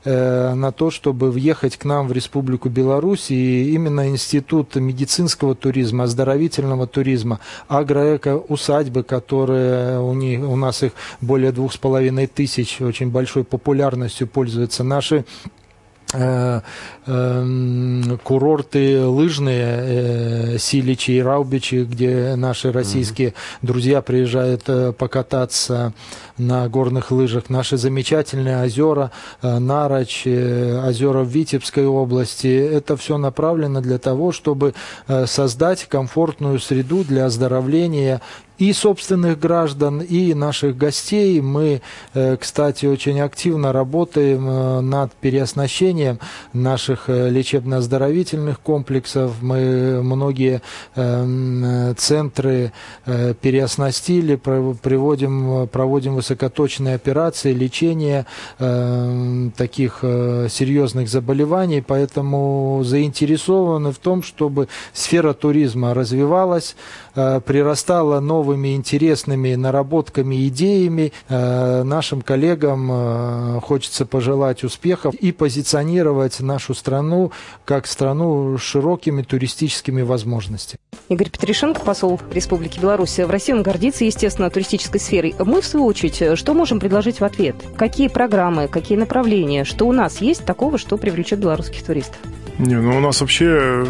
Э, 0.10 0.54
на 0.54 0.72
то, 0.72 0.90
чтобы 0.90 1.32
въехать 1.32 1.76
к 1.76 1.84
нам 1.84 2.08
в 2.08 2.14
Республику 2.14 2.70
Беларусь. 2.70 3.30
И 3.30 3.74
именно 3.74 4.08
Институт 4.08 4.76
медицинского 4.76 5.54
туризма, 5.54 6.06
оздоровительного 6.06 6.88
туризма, 6.88 7.42
агроэко-усадьбы, 7.68 9.04
которые 9.04 10.00
у, 10.00 10.14
них, 10.14 10.40
у 10.48 10.56
нас 10.56 10.84
их 10.84 10.94
более 11.20 11.52
двух 11.52 11.74
с 11.74 11.78
половиной 11.78 12.28
тысяч, 12.28 12.80
очень 12.80 13.10
большой 13.10 13.44
популярностью 13.44 14.28
пользуются 14.28 14.86
наши 14.86 15.26
курорты 18.24 19.02
лыжные, 19.02 19.66
э, 19.66 20.58
Силичи 20.58 21.12
и 21.12 21.22
Раубичи, 21.22 21.84
где 21.84 22.36
наши 22.36 22.72
российские 22.72 23.30
mm-hmm. 23.30 23.58
друзья 23.62 24.02
приезжают 24.02 24.64
э, 24.68 24.94
покататься 24.94 25.94
на 26.38 26.68
горных 26.70 27.12
лыжах. 27.12 27.50
Наши 27.50 27.78
замечательные 27.78 28.64
озера, 28.64 29.12
Нарочь, 29.42 30.26
озера 30.26 31.24
в 31.24 31.28
Витебской 31.28 31.86
области. 31.86 32.48
Это 32.48 32.98
все 32.98 33.18
направлено 33.18 33.82
для 33.82 33.98
того, 33.98 34.32
чтобы 34.32 34.74
создать 35.26 35.86
комфортную 35.86 36.60
среду 36.60 37.04
для 37.04 37.26
оздоровления 37.26 38.22
и 38.58 38.74
собственных 38.74 39.40
граждан, 39.40 40.02
и 40.02 40.34
наших 40.34 40.78
гостей. 40.78 41.40
Мы, 41.42 41.82
э, 42.14 42.38
кстати, 42.38 42.86
очень 42.86 43.20
активно 43.20 43.72
работаем 43.72 44.50
э, 44.50 44.82
над 44.82 45.14
переоснащением 45.14 46.20
наших 46.54 47.10
э, 47.10 47.30
лечебно-оздоровительных 47.30 48.60
комплексов. 48.60 49.42
Мы 49.42 50.02
многие 50.02 50.62
центры 51.98 52.72
переоснастили, 53.06 54.36
приводим, 54.36 55.68
проводим 55.68 56.18
высокоточные 56.28 56.96
операции, 56.96 57.54
лечение 57.54 58.26
таких 58.58 60.00
серьезных 60.02 61.10
заболеваний, 61.10 61.82
поэтому 61.82 62.82
заинтересованы 62.84 63.92
в 63.92 63.98
том, 63.98 64.24
чтобы 64.24 64.68
сфера 64.94 65.34
туризма 65.34 65.94
развивалась, 65.94 66.76
прирастала 67.14 68.20
новая 68.20 68.48
новыми 68.48 68.76
интересными 68.76 69.56
наработками, 69.56 70.48
идеями. 70.48 71.12
Э, 71.28 71.84
нашим 71.84 72.22
коллегам 72.22 72.90
э, 72.92 73.60
хочется 73.62 74.06
пожелать 74.06 74.64
успехов 74.64 75.14
и 75.16 75.32
позиционировать 75.32 76.40
нашу 76.40 76.74
страну 76.74 77.32
как 77.66 77.88
страну 77.88 78.58
с 78.58 78.62
широкими 78.62 79.22
туристическими 79.22 80.02
возможностями. 80.02 80.80
Игорь 81.10 81.30
Петришенко, 81.30 81.82
посол 81.82 82.20
Республики 82.32 82.80
Беларусь 82.80 83.18
в 83.18 83.30
России, 83.30 83.54
он 83.54 83.64
гордится, 83.64 84.06
естественно, 84.06 84.50
туристической 84.50 85.00
сферой. 85.00 85.36
Мы, 85.40 85.62
в 85.62 85.66
свою 85.66 85.86
очередь, 85.86 86.17
что 86.36 86.54
можем 86.54 86.80
предложить 86.80 87.20
в 87.20 87.24
ответ? 87.24 87.56
Какие 87.78 88.08
программы, 88.08 88.68
какие 88.68 88.98
направления? 88.98 89.64
Что 89.64 89.88
у 89.88 89.92
нас 89.92 90.22
есть 90.22 90.46
такого, 90.46 90.78
что 90.78 90.98
привлечет 90.98 91.40
белорусских 91.40 91.84
туристов? 91.84 92.18
Не, 92.60 92.76
ну 92.76 92.98
у 92.98 93.00
нас 93.00 93.22
вообще 93.22 93.46
э, 93.50 93.86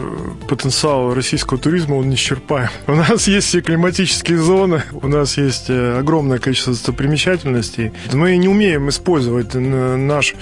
потенциал 0.49 1.13
российского 1.13 1.57
туризма, 1.57 1.95
он 1.95 2.09
неисчерпаем. 2.09 2.69
У 2.87 2.95
нас 2.95 3.27
есть 3.27 3.47
все 3.47 3.61
климатические 3.61 4.37
зоны, 4.39 4.83
у 4.91 5.07
нас 5.07 5.37
есть 5.37 5.69
э, 5.69 5.97
огромное 5.97 6.37
количество 6.37 6.73
достопримечательностей. 6.73 7.93
Мы 8.11 8.35
не 8.35 8.49
умеем 8.49 8.89
использовать 8.89 9.53
наш 9.53 10.35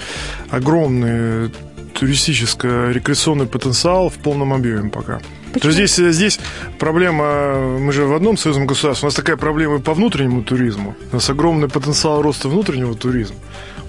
огромный 0.50 1.52
туристическо-рекреационный 1.94 3.46
потенциал 3.46 4.08
в 4.10 4.14
полном 4.14 4.52
объеме 4.52 4.90
пока. 4.90 5.20
Почему? 5.58 5.72
То 5.72 5.72
здесь, 5.72 5.96
здесь 6.14 6.38
проблема, 6.78 7.78
мы 7.78 7.92
же 7.92 8.04
в 8.04 8.14
одном 8.14 8.36
союзном 8.36 8.66
государстве, 8.66 9.06
у 9.06 9.08
нас 9.08 9.14
такая 9.14 9.36
проблема 9.36 9.78
по 9.78 9.94
внутреннему 9.94 10.42
туризму. 10.42 10.94
У 11.12 11.16
нас 11.16 11.30
огромный 11.30 11.68
потенциал 11.68 12.22
роста 12.22 12.48
внутреннего 12.48 12.94
туризма. 12.94 13.36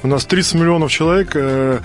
У 0.04 0.08
нас 0.08 0.26
30 0.26 0.56
миллионов 0.56 0.92
человек 0.92 1.32
э, 1.34 1.80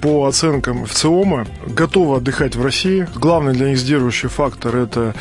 по 0.00 0.26
оценкам 0.26 0.84
ВЦИОМа 0.84 1.46
готовы 1.68 2.16
отдыхать 2.16 2.56
в 2.56 2.62
России. 2.62 3.06
Главный 3.14 3.52
для 3.52 3.68
них 3.68 3.78
сдерживающий 3.78 4.28
фактор– 4.28 4.76
это 4.78 5.14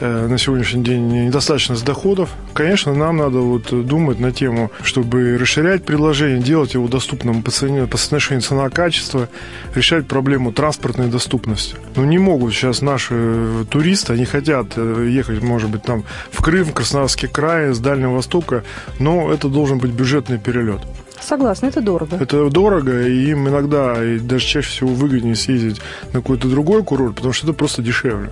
э, 0.00 0.26
на 0.26 0.36
сегодняшний 0.36 0.84
день 0.84 1.26
недостаточность 1.26 1.86
доходов. 1.86 2.28
Конечно, 2.52 2.94
нам 2.94 3.16
надо 3.16 3.38
вот 3.38 3.86
думать 3.86 4.20
на 4.20 4.32
тему, 4.32 4.70
чтобы 4.82 5.38
расширять 5.38 5.86
предложение, 5.86 6.38
делать 6.38 6.74
его 6.74 6.86
доступным 6.86 7.42
по, 7.42 7.50
цене, 7.50 7.86
по 7.86 7.96
соотношению 7.96 8.42
цена-качество, 8.42 9.30
решать 9.74 10.06
проблему 10.06 10.52
транспортной 10.52 11.08
доступности. 11.08 11.76
Но 11.96 12.04
не 12.04 12.18
могут 12.18 12.52
сейчас 12.52 12.82
наши 12.82 13.64
туристы, 13.70 14.12
они 14.12 14.26
хотят 14.26 14.74
э, 14.76 15.08
ехать, 15.10 15.42
может 15.42 15.70
быть, 15.70 15.82
там 15.82 16.04
в 16.30 16.42
Крым, 16.42 16.66
в 16.66 16.74
Краснодарский 16.74 17.28
край, 17.28 17.72
с 17.72 17.78
Дальнего 17.78 18.12
Востока, 18.12 18.64
но 18.98 19.32
это 19.32 19.48
должен 19.48 19.78
быть 19.78 19.92
бюджетный 19.92 20.38
перелет. 20.38 20.82
Согласна, 21.20 21.66
это 21.66 21.80
дорого. 21.80 22.16
Это 22.20 22.48
дорого, 22.50 23.06
и 23.06 23.30
им 23.30 23.48
иногда, 23.48 24.02
и 24.02 24.18
даже 24.18 24.44
чаще 24.44 24.68
всего 24.68 24.90
выгоднее 24.90 25.34
съездить 25.34 25.80
на 26.12 26.20
какой-то 26.20 26.48
другой 26.48 26.82
курорт, 26.82 27.16
потому 27.16 27.32
что 27.32 27.46
это 27.46 27.54
просто 27.54 27.82
дешевле. 27.82 28.30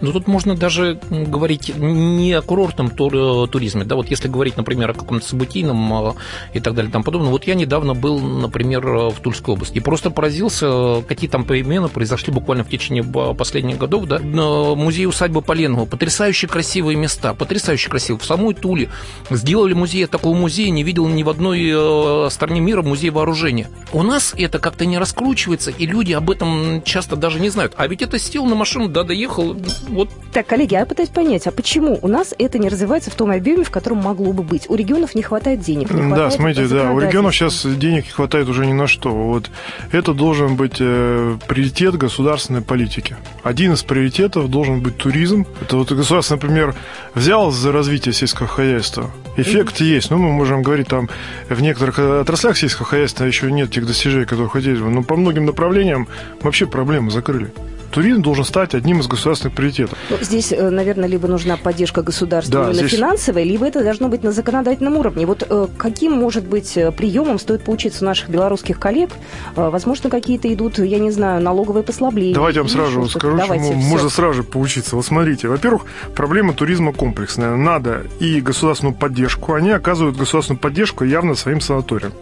Но 0.00 0.12
тут 0.12 0.26
можно 0.26 0.54
даже 0.56 0.98
говорить 1.10 1.72
не 1.76 2.32
о 2.32 2.42
курортном 2.42 2.90
туризме, 2.90 3.84
да, 3.84 3.96
вот 3.96 4.10
если 4.10 4.28
говорить, 4.28 4.56
например, 4.56 4.90
о 4.90 4.94
каком-то 4.94 5.26
событийном 5.26 5.92
а, 5.92 6.14
и 6.52 6.60
так 6.60 6.74
далее, 6.74 6.90
там 6.90 7.02
подобное. 7.02 7.30
Вот 7.30 7.44
я 7.44 7.54
недавно 7.54 7.94
был, 7.94 8.18
например, 8.18 8.84
в 8.86 9.16
Тульской 9.22 9.54
области 9.54 9.78
и 9.78 9.80
просто 9.80 10.10
поразился, 10.10 11.02
какие 11.06 11.28
там 11.28 11.44
перемены 11.44 11.88
произошли 11.88 12.32
буквально 12.32 12.64
в 12.64 12.68
течение 12.68 13.04
последних 13.04 13.78
годов, 13.78 14.06
да. 14.06 14.18
Музей 14.18 15.06
усадьбы 15.06 15.42
Поленова, 15.42 15.86
потрясающе 15.86 16.46
красивые 16.46 16.96
места, 16.96 17.34
потрясающе 17.34 17.90
красивые. 17.90 18.20
В 18.20 18.24
самой 18.24 18.54
Туле 18.54 18.88
сделали 19.30 19.74
музей, 19.74 20.06
такого 20.06 20.36
музея 20.36 20.70
не 20.70 20.82
видел 20.82 21.06
ни 21.06 21.22
в 21.22 21.28
одной 21.28 21.70
э, 21.72 22.30
стране 22.30 22.60
мира 22.60 22.82
музей 22.82 23.10
вооружения. 23.10 23.68
У 23.92 24.02
нас 24.02 24.34
это 24.36 24.58
как-то 24.58 24.86
не 24.86 24.98
раскручивается, 24.98 25.70
и 25.70 25.86
люди 25.86 26.12
об 26.12 26.30
этом 26.30 26.82
часто 26.84 27.16
даже 27.16 27.40
не 27.40 27.50
знают. 27.50 27.74
А 27.76 27.86
ведь 27.86 28.02
это 28.02 28.18
сел 28.18 28.44
на 28.46 28.54
машину, 28.54 28.88
да, 28.88 29.04
доехал, 29.04 29.56
вот. 29.88 30.08
Так, 30.32 30.46
коллеги, 30.46 30.74
я 30.74 30.86
пытаюсь 30.86 31.10
понять, 31.10 31.46
а 31.46 31.50
почему 31.52 31.98
у 32.02 32.08
нас 32.08 32.34
это 32.38 32.58
не 32.58 32.68
развивается 32.68 33.10
в 33.10 33.14
том 33.14 33.30
объеме, 33.30 33.64
в 33.64 33.70
котором 33.70 33.98
могло 33.98 34.32
бы 34.32 34.42
быть? 34.42 34.68
У 34.68 34.74
регионов 34.74 35.14
не 35.14 35.22
хватает 35.22 35.60
денег. 35.60 35.90
Не 35.90 36.02
хватает 36.02 36.16
да, 36.16 36.30
смотрите, 36.30 36.66
да, 36.66 36.90
у 36.90 36.98
регионов 36.98 37.34
сейчас 37.34 37.64
денег 37.64 38.04
не 38.04 38.10
хватает 38.10 38.48
уже 38.48 38.66
ни 38.66 38.72
на 38.72 38.86
что. 38.86 39.10
Вот 39.10 39.50
это 39.92 40.14
должен 40.14 40.56
быть 40.56 40.76
э, 40.80 41.36
приоритет 41.46 41.96
государственной 41.96 42.62
политики. 42.62 43.16
Один 43.42 43.72
из 43.72 43.82
приоритетов 43.82 44.50
должен 44.50 44.80
быть 44.80 44.96
туризм. 44.96 45.46
Это 45.60 45.76
вот 45.76 45.92
государство, 45.92 46.34
например, 46.34 46.74
взял 47.14 47.50
за 47.50 47.72
развитие 47.72 48.12
сельского 48.12 48.48
хозяйства. 48.48 49.10
Эффект 49.36 49.80
mm-hmm. 49.80 49.84
есть. 49.84 50.10
Ну, 50.10 50.18
мы 50.18 50.32
можем 50.32 50.62
говорить 50.62 50.88
там 50.88 51.08
в 51.48 51.60
некоторых 51.60 51.98
отраслях 51.98 52.56
сельского 52.56 52.86
хозяйства 52.86 53.24
еще 53.24 53.50
нет 53.50 53.70
тех 53.70 53.86
достижений, 53.86 54.24
которые 54.24 54.48
хотели 54.48 54.76
бы. 54.76 54.90
Но 54.90 55.02
по 55.02 55.16
многим 55.16 55.44
направлениям 55.44 56.08
вообще 56.42 56.66
проблемы 56.66 57.10
закрыли. 57.10 57.52
Туризм 57.94 58.22
должен 58.22 58.44
стать 58.44 58.74
одним 58.74 58.98
из 58.98 59.06
государственных 59.06 59.54
приоритетов. 59.54 59.96
Ну, 60.10 60.16
здесь, 60.20 60.52
э, 60.52 60.70
наверное, 60.70 61.08
либо 61.08 61.28
нужна 61.28 61.56
поддержка 61.56 62.02
государства 62.02 62.52
да, 62.52 62.64
именно 62.64 62.74
здесь... 62.74 62.90
финансовая, 62.90 63.44
либо 63.44 63.66
это 63.66 63.84
должно 63.84 64.08
быть 64.08 64.24
на 64.24 64.32
законодательном 64.32 64.96
уровне. 64.96 65.26
Вот 65.26 65.46
э, 65.48 65.68
каким, 65.78 66.12
может 66.12 66.44
быть, 66.44 66.76
приемом 66.96 67.38
стоит 67.38 67.64
поучиться 67.64 68.04
у 68.04 68.08
наших 68.08 68.28
белорусских 68.30 68.80
коллег? 68.80 69.10
Возможно, 69.54 70.10
какие-то 70.10 70.52
идут, 70.52 70.78
я 70.78 70.98
не 70.98 71.12
знаю, 71.12 71.40
налоговые 71.40 71.84
послабления. 71.84 72.34
Давайте 72.34 72.58
я 72.58 72.62
вам 72.62 72.70
сразу 72.70 73.06
скажу, 73.06 73.36
Давайте, 73.36 73.68
чему 73.68 73.82
можно 73.82 74.08
сразу 74.10 74.34
же 74.34 74.42
поучиться. 74.42 74.96
Вот 74.96 75.06
смотрите, 75.06 75.46
во-первых, 75.46 75.84
проблема 76.16 76.52
туризма 76.52 76.92
комплексная. 76.92 77.54
Надо 77.54 78.02
и 78.18 78.40
государственную 78.40 78.96
поддержку. 78.96 79.54
Они 79.54 79.70
оказывают 79.70 80.16
государственную 80.16 80.60
поддержку 80.60 81.04
явно 81.04 81.36
своим 81.36 81.60
санаториям. 81.60 82.12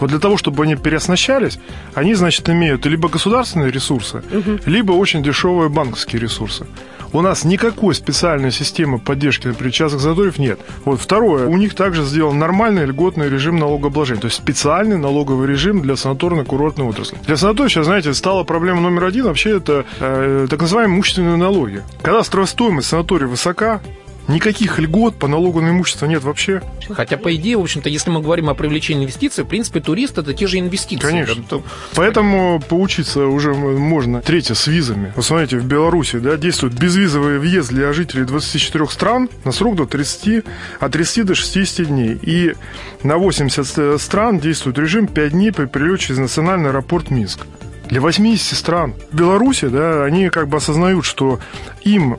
Вот 0.00 0.08
для 0.08 0.18
того, 0.18 0.38
чтобы 0.38 0.64
они 0.64 0.76
переоснащались, 0.76 1.58
они, 1.94 2.14
значит, 2.14 2.48
имеют 2.48 2.86
либо 2.86 3.08
государственные 3.10 3.70
ресурсы, 3.70 4.22
угу. 4.32 4.58
либо 4.64 4.92
очень 4.92 5.19
дешевые 5.22 5.68
банковские 5.68 6.20
ресурсы. 6.20 6.66
У 7.12 7.22
нас 7.22 7.44
никакой 7.44 7.94
специальной 7.94 8.52
системы 8.52 9.00
поддержки, 9.00 9.48
например, 9.48 9.72
частных 9.72 10.00
занаториев 10.00 10.38
нет. 10.38 10.60
Вот 10.84 11.00
второе, 11.00 11.48
у 11.48 11.56
них 11.56 11.74
также 11.74 12.04
сделан 12.04 12.38
нормальный 12.38 12.86
льготный 12.86 13.28
режим 13.28 13.58
налогообложения, 13.58 14.20
то 14.20 14.26
есть 14.28 14.36
специальный 14.36 14.96
налоговый 14.96 15.48
режим 15.48 15.82
для 15.82 15.94
санаторно-курортной 15.94 16.88
отрасли. 16.88 17.18
Для 17.26 17.36
санатория 17.36 17.68
сейчас, 17.68 17.86
знаете, 17.86 18.14
стала 18.14 18.44
проблема 18.44 18.80
номер 18.80 19.04
один, 19.04 19.24
вообще 19.24 19.56
это 19.56 19.84
э, 19.98 20.46
так 20.48 20.60
называемые 20.60 20.96
имущественные 20.96 21.36
налоги. 21.36 21.82
Когда 22.02 22.22
стоимость 22.22 22.88
санатория 22.88 23.26
высока, 23.26 23.80
Никаких 24.30 24.78
льгот 24.78 25.16
по 25.16 25.28
налогу 25.28 25.60
на 25.60 25.70
имущество 25.70 26.06
нет 26.06 26.22
вообще. 26.22 26.62
Хотя, 26.88 27.16
по 27.16 27.34
идее, 27.34 27.56
в 27.56 27.62
общем-то, 27.62 27.88
если 27.88 28.10
мы 28.10 28.22
говорим 28.22 28.48
о 28.48 28.54
привлечении 28.54 29.04
инвестиций, 29.04 29.44
в 29.44 29.48
принципе, 29.48 29.80
турист 29.80 30.18
это 30.18 30.32
те 30.32 30.46
же 30.46 30.58
инвестиции. 30.58 31.06
Конечно. 31.06 31.42
Это... 31.42 31.62
Поэтому 31.94 32.60
поучиться 32.68 33.26
уже 33.26 33.52
можно. 33.54 34.22
Третье, 34.22 34.54
с 34.54 34.66
визами. 34.66 35.12
Вы 35.16 35.22
смотрите, 35.22 35.58
в 35.58 35.64
Беларуси 35.64 36.18
да, 36.18 36.36
действует 36.36 36.74
безвизовый 36.74 37.38
въезд 37.38 37.70
для 37.70 37.92
жителей 37.92 38.24
24 38.24 38.86
стран 38.88 39.28
на 39.44 39.52
срок 39.52 39.76
до 39.76 39.86
30, 39.86 40.44
от 40.78 40.92
30 40.92 41.26
до 41.26 41.34
60 41.34 41.86
дней. 41.86 42.18
И 42.22 42.54
на 43.02 43.18
80 43.18 44.00
стран 44.00 44.38
действует 44.38 44.78
режим 44.78 45.06
5 45.06 45.32
дней 45.32 45.52
при 45.52 45.66
прилете 45.66 46.06
через 46.06 46.18
национальный 46.20 46.70
аэропорт 46.70 47.10
Минск 47.10 47.46
для 47.88 48.00
80 48.00 48.56
стран. 48.56 48.94
В 49.10 49.16
Беларуси, 49.16 49.66
да, 49.66 50.04
они 50.04 50.28
как 50.28 50.48
бы 50.48 50.56
осознают, 50.58 51.04
что 51.04 51.40
им 51.82 52.18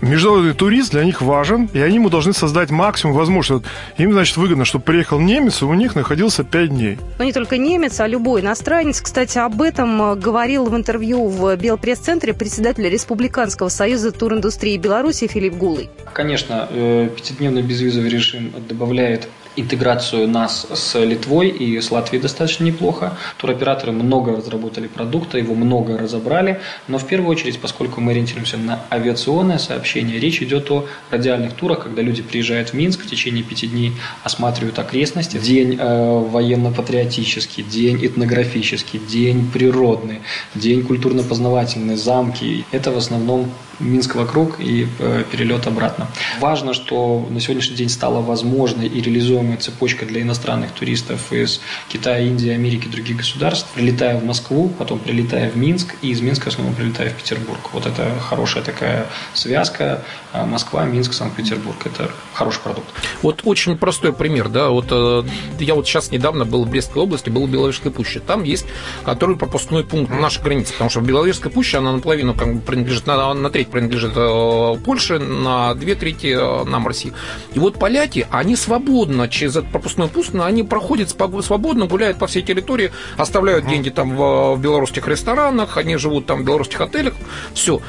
международный 0.00 0.54
турист 0.54 0.92
для 0.92 1.04
них 1.04 1.22
важен, 1.22 1.68
и 1.72 1.80
они 1.80 1.96
ему 1.96 2.10
должны 2.10 2.32
создать 2.32 2.70
максимум 2.70 3.16
возможностей. 3.16 3.66
Им, 3.98 4.12
значит, 4.12 4.36
выгодно, 4.36 4.64
чтобы 4.64 4.84
приехал 4.84 5.20
немец, 5.20 5.62
и 5.62 5.64
у 5.64 5.74
них 5.74 5.94
находился 5.94 6.44
5 6.44 6.68
дней. 6.70 6.98
Но 7.18 7.24
не 7.24 7.32
только 7.32 7.56
немец, 7.58 8.00
а 8.00 8.06
любой 8.06 8.40
иностранец. 8.40 9.00
Кстати, 9.00 9.38
об 9.38 9.60
этом 9.62 10.00
э, 10.02 10.16
говорил 10.16 10.66
в 10.66 10.76
интервью 10.76 11.28
в 11.28 11.56
Белпресс-центре 11.56 12.34
председатель 12.34 12.88
Республиканского 12.88 13.68
союза 13.68 14.12
туриндустрии 14.12 14.76
Беларуси 14.76 15.26
Филипп 15.26 15.54
Гулый. 15.54 15.90
Конечно, 16.12 16.68
э, 16.70 17.08
пятидневный 17.14 17.62
безвизовый 17.62 18.08
режим 18.08 18.52
добавляет 18.68 19.28
интеграцию 19.56 20.28
нас 20.28 20.66
с 20.72 20.98
Литвой 20.98 21.48
и 21.48 21.80
с 21.80 21.90
Латвией 21.90 22.22
достаточно 22.22 22.64
неплохо. 22.64 23.16
Туроператоры 23.38 23.92
много 23.92 24.36
разработали 24.36 24.86
продукта, 24.86 25.38
его 25.38 25.54
много 25.54 25.98
разобрали, 25.98 26.60
но 26.88 26.98
в 26.98 27.06
первую 27.06 27.30
очередь, 27.30 27.60
поскольку 27.60 28.00
мы 28.00 28.12
ориентируемся 28.12 28.56
на 28.56 28.80
авиационное 28.90 29.58
сообщение, 29.58 30.18
речь 30.18 30.42
идет 30.42 30.70
о 30.70 30.86
радиальных 31.10 31.54
турах, 31.54 31.84
когда 31.84 32.02
люди 32.02 32.22
приезжают 32.22 32.70
в 32.70 32.74
Минск 32.74 33.02
в 33.02 33.08
течение 33.08 33.42
пяти 33.42 33.66
дней, 33.66 33.92
осматривают 34.22 34.78
окрестности. 34.78 35.38
День 35.38 35.76
э, 35.78 36.18
военно-патриотический, 36.30 37.62
день 37.62 38.04
этнографический, 38.04 38.98
день 38.98 39.50
природный, 39.52 40.20
день 40.54 40.82
культурно-познавательный, 40.82 41.96
замки. 41.96 42.64
Это 42.72 42.90
в 42.90 42.96
основном 42.96 43.50
Минск 43.80 44.14
вокруг 44.14 44.60
и 44.60 44.86
э, 44.98 45.24
перелет 45.30 45.66
обратно. 45.66 46.08
Важно, 46.40 46.74
что 46.74 47.26
на 47.30 47.40
сегодняшний 47.40 47.76
день 47.76 47.88
стала 47.88 48.20
возможной 48.20 48.86
и 48.86 49.00
реализуемая 49.00 49.56
цепочка 49.56 50.06
для 50.06 50.22
иностранных 50.22 50.72
туристов 50.72 51.32
из 51.32 51.60
Китая, 51.88 52.20
Индии, 52.20 52.50
Америки 52.50 52.86
и 52.86 52.90
других 52.90 53.18
государств, 53.18 53.68
прилетая 53.74 54.18
в 54.18 54.24
Москву, 54.24 54.68
потом 54.78 54.98
прилетая 54.98 55.50
в 55.50 55.56
Минск 55.56 55.94
и 56.02 56.10
из 56.10 56.20
Минска 56.20 56.50
снова 56.50 56.72
прилетая 56.72 57.10
в 57.10 57.14
Петербург. 57.14 57.60
Вот 57.72 57.86
это 57.86 58.10
хорошая 58.20 58.62
такая 58.62 59.06
связка 59.32 60.02
а 60.32 60.46
Москва, 60.46 60.84
Минск, 60.84 61.12
Санкт-Петербург. 61.12 61.76
Это 61.84 62.10
хороший 62.32 62.60
продукт. 62.60 62.88
Вот 63.22 63.42
очень 63.44 63.78
простой 63.78 64.12
пример, 64.12 64.48
да, 64.48 64.70
вот 64.70 64.86
э, 64.90 65.22
я 65.60 65.76
вот 65.76 65.86
сейчас 65.86 66.10
недавно 66.10 66.44
был 66.44 66.64
в 66.64 66.68
Брестской 66.68 67.02
области, 67.02 67.30
был 67.30 67.46
в 67.46 67.50
Беловежской 67.50 67.92
пуще. 67.92 68.20
Там 68.20 68.42
есть 68.42 68.66
который 69.04 69.36
пропускной 69.36 69.84
пункт 69.84 70.10
на 70.10 70.20
нашей 70.20 70.42
границе, 70.42 70.72
потому 70.72 70.90
что 70.90 71.00
в 71.00 71.04
Беловежской 71.04 71.50
пуще 71.50 71.78
она 71.78 71.92
наполовину 71.92 72.34
принадлежит, 72.34 73.06
на, 73.06 73.32
на 73.34 73.50
треть 73.50 73.63
принадлежит 73.68 74.12
э, 74.16 74.76
Польше, 74.84 75.18
на 75.18 75.74
две 75.74 75.94
трети 75.94 76.36
э, 76.36 76.64
нам 76.64 76.86
России. 76.86 77.12
И 77.52 77.58
вот 77.58 77.78
поляки, 77.78 78.26
они 78.30 78.56
свободно 78.56 79.28
через 79.28 79.56
этот 79.56 79.70
пропускной 79.70 80.08
пункт, 80.08 80.34
они 80.34 80.62
проходят 80.62 81.10
свободно, 81.10 81.86
гуляют 81.86 82.18
по 82.18 82.26
всей 82.26 82.42
территории, 82.42 82.92
оставляют 83.16 83.66
деньги 83.66 83.90
там 83.90 84.16
в, 84.16 84.54
в 84.54 84.60
белорусских 84.60 85.06
ресторанах, 85.08 85.76
они 85.76 85.96
живут 85.96 86.26
там 86.26 86.42
в 86.42 86.44
белорусских 86.44 86.80
отелях, 86.80 87.14
все. 87.52 87.80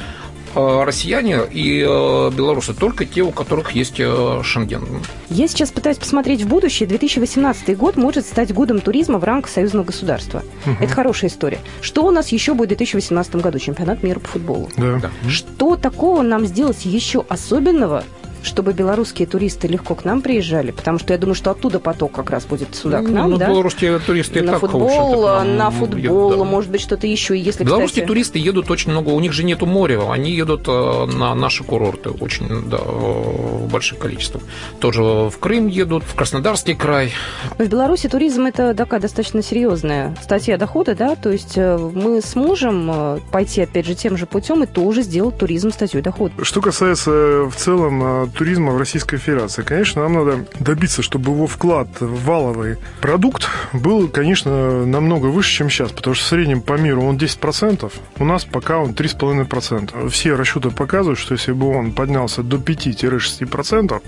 Э, 0.55 0.83
россияне 0.85 1.41
и 1.51 1.81
э, 1.81 2.31
белорусы, 2.31 2.73
только 2.73 3.05
те, 3.05 3.21
у 3.21 3.31
которых 3.31 3.71
есть 3.71 3.99
э, 3.99 4.41
шенген. 4.41 4.85
Я 5.29 5.49
сейчас 5.49 5.69
пытаюсь 5.71 5.97
посмотреть 5.97 6.43
в 6.43 6.47
будущее. 6.47 6.87
2018 6.87 7.77
год 7.77 7.97
может 7.97 8.25
стать 8.25 8.53
годом 8.53 8.79
туризма 8.79 9.19
в 9.19 9.25
рамках 9.25 9.51
союзного 9.51 9.83
государства. 9.83 10.43
Угу. 10.65 10.77
Это 10.79 10.93
хорошая 10.93 11.29
история. 11.29 11.59
Что 11.81 12.05
у 12.05 12.11
нас 12.11 12.29
еще 12.29 12.53
будет 12.53 12.67
в 12.67 12.77
2018 12.77 13.35
году? 13.35 13.59
Чемпионат 13.59 14.01
мира 14.01 14.19
по 14.19 14.27
футболу. 14.27 14.69
Да. 14.77 15.11
Что 15.27 15.75
такого 15.75 16.21
нам 16.21 16.45
сделать 16.45 16.85
еще 16.85 17.25
особенного, 17.27 18.05
чтобы 18.45 18.73
белорусские 18.73 19.27
туристы 19.27 19.67
легко 19.67 19.95
к 19.95 20.05
нам 20.05 20.21
приезжали, 20.21 20.71
потому 20.71 20.99
что 20.99 21.13
я 21.13 21.19
думаю, 21.19 21.35
что 21.35 21.51
оттуда 21.51 21.79
поток 21.79 22.11
как 22.11 22.29
раз 22.29 22.45
будет 22.45 22.75
сюда 22.75 23.01
к 23.01 23.09
нам, 23.09 23.31
ну, 23.31 23.37
да? 23.37 23.47
Белорусские 23.47 23.99
туристы 23.99 24.41
на 24.41 24.53
так, 24.53 24.61
футбол, 24.61 25.43
на 25.43 25.71
футбол, 25.71 25.99
едут, 25.99 26.39
да. 26.39 26.43
может 26.45 26.71
быть, 26.71 26.81
что-то 26.81 27.07
еще. 27.07 27.37
Если, 27.37 27.63
белорусские 27.63 28.03
кстати... 28.03 28.07
туристы 28.07 28.39
едут 28.39 28.69
очень 28.69 28.91
много, 28.91 29.09
у 29.09 29.19
них 29.19 29.33
же 29.33 29.43
нету 29.43 29.65
моря, 29.65 30.11
они 30.11 30.31
едут 30.31 30.65
э, 30.67 31.05
на 31.05 31.33
наши 31.35 31.63
курорты 31.63 32.09
очень, 32.09 32.69
да, 32.69 32.77
в 32.77 33.67
больших 33.71 33.97
количествах. 33.97 34.43
Тоже 34.79 35.01
в 35.01 35.37
Крым 35.39 35.67
едут, 35.67 36.03
в 36.03 36.15
Краснодарский 36.15 36.75
край. 36.75 37.11
В 37.57 37.65
Беларуси 37.65 38.07
туризм 38.07 38.45
это 38.45 38.73
такая 38.73 38.99
достаточно 38.99 39.41
серьезная 39.41 40.15
статья 40.21 40.57
дохода, 40.57 40.95
да, 40.95 41.15
то 41.15 41.31
есть 41.31 41.53
э, 41.57 41.77
мы 41.77 42.21
сможем 42.21 42.91
э, 42.93 43.19
пойти, 43.31 43.61
опять 43.61 43.85
же, 43.85 43.95
тем 43.95 44.17
же 44.17 44.25
путем 44.25 44.63
и 44.63 44.67
тоже 44.67 45.01
сделать 45.01 45.37
туризм 45.37 45.71
статьей 45.71 46.01
дохода. 46.01 46.33
Что 46.43 46.61
касается 46.61 47.45
в 47.45 47.55
целом 47.55 48.29
туризма 48.35 48.71
в 48.71 48.77
Российской 48.77 49.17
Федерации. 49.17 49.63
Конечно, 49.63 50.03
нам 50.03 50.13
надо 50.13 50.45
добиться, 50.59 51.01
чтобы 51.01 51.31
его 51.31 51.47
вклад 51.47 51.87
в 51.99 52.25
валовый 52.25 52.77
продукт 53.01 53.47
был, 53.73 54.07
конечно, 54.07 54.85
намного 54.85 55.27
выше, 55.27 55.51
чем 55.51 55.69
сейчас, 55.69 55.91
потому 55.91 56.13
что 56.15 56.25
в 56.25 56.27
среднем 56.27 56.61
по 56.61 56.73
миру 56.73 57.03
он 57.03 57.17
10%, 57.17 57.91
у 58.19 58.25
нас 58.25 58.45
пока 58.45 58.77
он 58.77 58.91
3,5%. 58.91 60.09
Все 60.09 60.35
расчеты 60.35 60.69
показывают, 60.69 61.19
что 61.19 61.33
если 61.33 61.53
бы 61.53 61.67
он 61.67 61.93
поднялся 61.93 62.43
до 62.43 62.57
5-6%, 62.57 64.01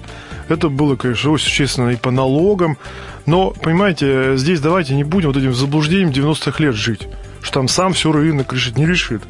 это 0.49 0.69
было, 0.69 0.95
конечно, 0.95 1.31
очень 1.31 1.45
существенно 1.45 1.89
и 1.89 1.95
по 1.95 2.11
налогам, 2.11 2.77
но, 3.25 3.51
понимаете, 3.51 4.37
здесь 4.37 4.59
давайте 4.59 4.95
не 4.95 5.03
будем 5.03 5.29
вот 5.29 5.37
этим 5.37 5.53
заблуждением 5.53 6.09
90-х 6.09 6.63
лет 6.63 6.75
жить, 6.75 7.07
что 7.41 7.55
там 7.55 7.67
сам 7.67 7.93
все 7.93 8.11
рынок 8.11 8.53
решит, 8.53 8.77
не 8.77 8.85
решит 8.85 9.23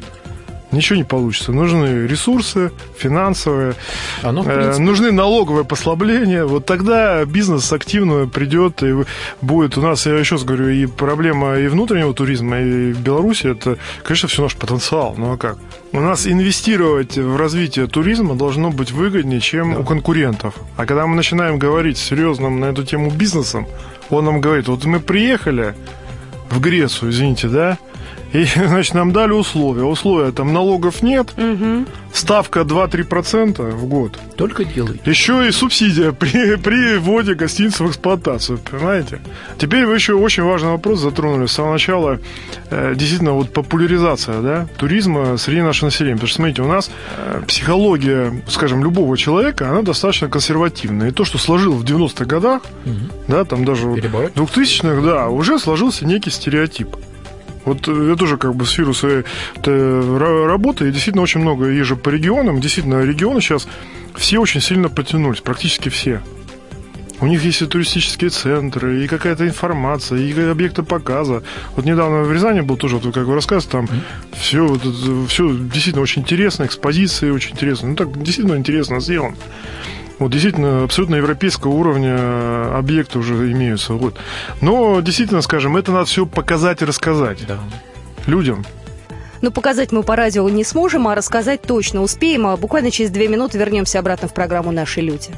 ничего 0.72 0.96
не 0.96 1.04
получится. 1.04 1.52
Нужны 1.52 2.06
ресурсы 2.06 2.72
финансовые, 2.96 3.74
Оно, 4.22 4.44
э, 4.44 4.78
нужны 4.78 5.12
налоговые 5.12 5.64
послабления. 5.64 6.44
Вот 6.44 6.66
тогда 6.66 7.24
бизнес 7.24 7.72
активно 7.72 8.26
придет 8.26 8.82
и 8.82 8.94
будет 9.40 9.78
у 9.78 9.80
нас, 9.80 10.06
я 10.06 10.18
еще 10.18 10.36
раз 10.36 10.44
говорю, 10.44 10.68
и 10.68 10.86
проблема 10.86 11.58
и 11.58 11.68
внутреннего 11.68 12.12
туризма, 12.14 12.60
и 12.60 12.92
в 12.92 13.00
Беларуси, 13.00 13.48
это, 13.48 13.78
конечно, 14.02 14.28
все 14.28 14.42
наш 14.42 14.56
потенциал. 14.56 15.14
Ну 15.16 15.32
а 15.32 15.36
как? 15.36 15.58
У 15.92 16.00
нас 16.00 16.26
инвестировать 16.26 17.16
в 17.16 17.36
развитие 17.36 17.86
туризма 17.86 18.34
должно 18.34 18.70
быть 18.70 18.92
выгоднее, 18.92 19.40
чем 19.40 19.74
да. 19.74 19.80
у 19.80 19.84
конкурентов. 19.84 20.54
А 20.76 20.84
когда 20.84 21.06
мы 21.06 21.16
начинаем 21.16 21.58
говорить 21.58 21.96
серьезным 21.96 22.60
на 22.60 22.66
эту 22.66 22.84
тему 22.84 23.10
бизнесом, 23.10 23.66
он 24.10 24.24
нам 24.24 24.40
говорит, 24.40 24.68
вот 24.68 24.84
мы 24.84 25.00
приехали 25.00 25.74
в 26.50 26.60
Грецию, 26.60 27.10
извините, 27.10 27.48
да, 27.48 27.78
и, 28.32 28.44
значит, 28.66 28.94
нам 28.94 29.12
дали 29.12 29.32
условия. 29.32 29.84
Условия 29.84 30.32
там 30.32 30.52
налогов 30.52 31.02
нет, 31.02 31.32
угу. 31.36 31.86
ставка 32.12 32.60
2-3% 32.60 33.70
в 33.70 33.86
год. 33.86 34.18
Только 34.36 34.64
делай. 34.64 35.00
Еще 35.04 35.48
и 35.48 35.50
субсидия 35.50 36.12
при, 36.18 36.56
при 36.56 36.98
вводе 36.98 37.34
гостиницы 37.34 37.84
в 37.84 37.88
эксплуатацию, 37.88 38.58
понимаете? 38.58 39.20
Теперь 39.58 39.86
вы 39.86 39.94
еще 39.94 40.14
очень 40.14 40.42
важный 40.42 40.70
вопрос 40.70 41.00
затронули 41.00 41.46
с 41.46 41.52
самого 41.52 41.72
начала. 41.72 42.18
Э, 42.70 42.94
действительно, 42.94 43.32
вот 43.32 43.52
популяризация 43.52 44.40
да, 44.40 44.68
туризма 44.76 45.36
среди 45.38 45.62
нашего 45.62 45.86
населения. 45.86 46.14
Потому 46.14 46.28
что, 46.28 46.36
смотрите, 46.36 46.62
у 46.62 46.68
нас 46.68 46.90
э, 47.16 47.42
психология, 47.46 48.42
скажем, 48.48 48.84
любого 48.84 49.16
человека, 49.16 49.70
она 49.70 49.82
достаточно 49.82 50.28
консервативная. 50.28 51.08
И 51.08 51.12
то, 51.12 51.24
что 51.24 51.38
сложил 51.38 51.72
в 51.74 51.84
90-х 51.84 52.24
годах, 52.26 52.62
угу. 52.84 52.94
да, 53.26 53.44
там 53.44 53.64
даже 53.64 53.86
в 53.86 53.94
2000-х, 53.94 55.00
да, 55.02 55.28
уже 55.28 55.58
сложился 55.58 56.04
некий 56.04 56.30
стереотип. 56.30 56.96
Вот 57.64 57.86
я 57.88 58.16
тоже 58.16 58.36
как 58.36 58.54
бы 58.54 58.64
с 58.64 58.70
сферу 58.70 58.94
своей 58.94 59.24
работы, 59.64 60.88
и 60.88 60.92
действительно 60.92 61.22
очень 61.22 61.40
много 61.40 61.66
езжу 61.66 61.96
по 61.96 62.08
регионам. 62.08 62.60
Действительно, 62.60 63.02
регионы 63.02 63.40
сейчас 63.40 63.68
все 64.16 64.38
очень 64.38 64.60
сильно 64.60 64.88
потянулись, 64.88 65.40
практически 65.40 65.88
все. 65.88 66.20
У 67.20 67.26
них 67.26 67.42
есть 67.42 67.62
и 67.62 67.66
туристические 67.66 68.30
центры, 68.30 69.04
и 69.04 69.08
какая-то 69.08 69.44
информация, 69.46 70.20
и 70.20 70.40
объекты 70.40 70.84
показа. 70.84 71.42
Вот 71.74 71.84
недавно 71.84 72.22
в 72.22 72.32
Рязани 72.32 72.60
был 72.60 72.76
тоже, 72.76 72.98
вот, 72.98 73.12
как 73.12 73.26
вы 73.26 73.34
рассказываете, 73.34 73.70
там 73.70 73.84
mm-hmm. 73.86 74.38
все, 74.38 74.66
вот, 74.66 75.28
все 75.28 75.52
действительно 75.52 76.02
очень 76.02 76.22
интересно, 76.22 76.64
экспозиции 76.64 77.30
очень 77.30 77.52
интересно. 77.54 77.88
Ну, 77.88 77.96
так 77.96 78.16
действительно 78.22 78.56
интересно 78.56 79.00
сделано. 79.00 79.34
Вот 80.18 80.32
действительно, 80.32 80.82
абсолютно 80.84 81.16
европейского 81.16 81.72
уровня 81.72 82.76
объекты 82.76 83.18
уже 83.18 83.52
имеются. 83.52 83.94
Вот. 83.94 84.16
Но 84.60 85.00
действительно, 85.00 85.42
скажем, 85.42 85.76
это 85.76 85.92
надо 85.92 86.06
все 86.06 86.26
показать 86.26 86.82
и 86.82 86.84
рассказать 86.84 87.46
да. 87.46 87.58
людям. 88.26 88.64
Но 89.40 89.52
показать 89.52 89.92
мы 89.92 90.02
по 90.02 90.16
радио 90.16 90.48
не 90.48 90.64
сможем, 90.64 91.06
а 91.06 91.14
рассказать 91.14 91.62
точно 91.62 92.02
успеем. 92.02 92.46
А 92.46 92.56
буквально 92.56 92.90
через 92.90 93.10
две 93.10 93.28
минуты 93.28 93.58
вернемся 93.58 94.00
обратно 94.00 94.28
в 94.28 94.34
программу 94.34 94.72
«Наши 94.72 95.00
люди». 95.00 95.30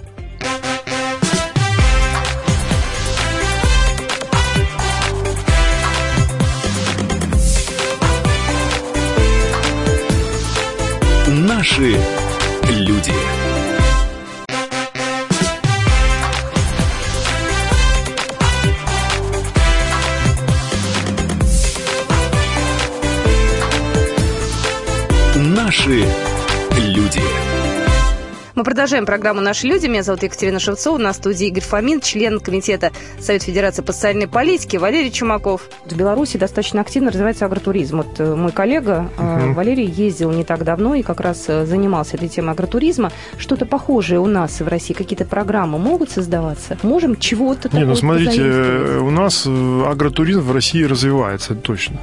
Наши 11.29 11.97
люди. 12.71 13.13
Наши 25.91 26.05
люди. 26.79 27.21
Мы 28.55 28.63
продолжаем 28.63 29.07
программу 29.07 29.41
«Наши 29.41 29.67
люди». 29.67 29.89
Меня 29.89 30.05
зовут 30.05 30.23
Екатерина 30.23 30.61
Шевцова. 30.61 30.99
На 30.99 31.13
студии 31.13 31.49
Игорь 31.49 31.65
Фомин, 31.65 32.01
член 32.01 32.39
Комитета 32.39 32.93
Совет 33.19 33.43
Федерации 33.43 33.83
по 33.83 33.93
социальной 33.93 34.29
политике 34.29 34.79
Валерий 34.79 35.11
Чумаков. 35.11 35.69
В 35.87 35.97
Беларуси 35.97 36.37
достаточно 36.37 36.81
активно 36.81 37.11
развивается 37.11 37.45
агротуризм. 37.47 37.97
Вот 37.97 38.21
э, 38.21 38.37
мой 38.37 38.53
коллега 38.53 39.11
угу. 39.19 39.55
Валерий 39.55 39.87
ездил 39.87 40.31
не 40.31 40.45
так 40.45 40.63
давно 40.63 40.95
и 40.95 41.03
как 41.03 41.19
раз 41.19 41.47
э, 41.49 41.67
занимался 41.67 42.15
этой 42.15 42.29
темой 42.29 42.53
агротуризма. 42.53 43.11
Что-то 43.37 43.67
похожее 43.67 44.21
у 44.21 44.27
нас 44.27 44.61
в 44.61 44.69
России, 44.69 44.95
какие-то 44.95 45.25
программы 45.25 45.81
могут 45.81 46.11
создаваться? 46.11 46.79
Можем 46.85 47.17
чего-то 47.17 47.69
Не, 47.77 47.85
ну 47.85 47.97
смотрите, 47.97 48.43
у 49.01 49.11
нас 49.11 49.45
агротуризм 49.45 50.43
в 50.43 50.53
России 50.53 50.85
развивается, 50.85 51.55
это 51.55 51.63
точно 51.63 51.99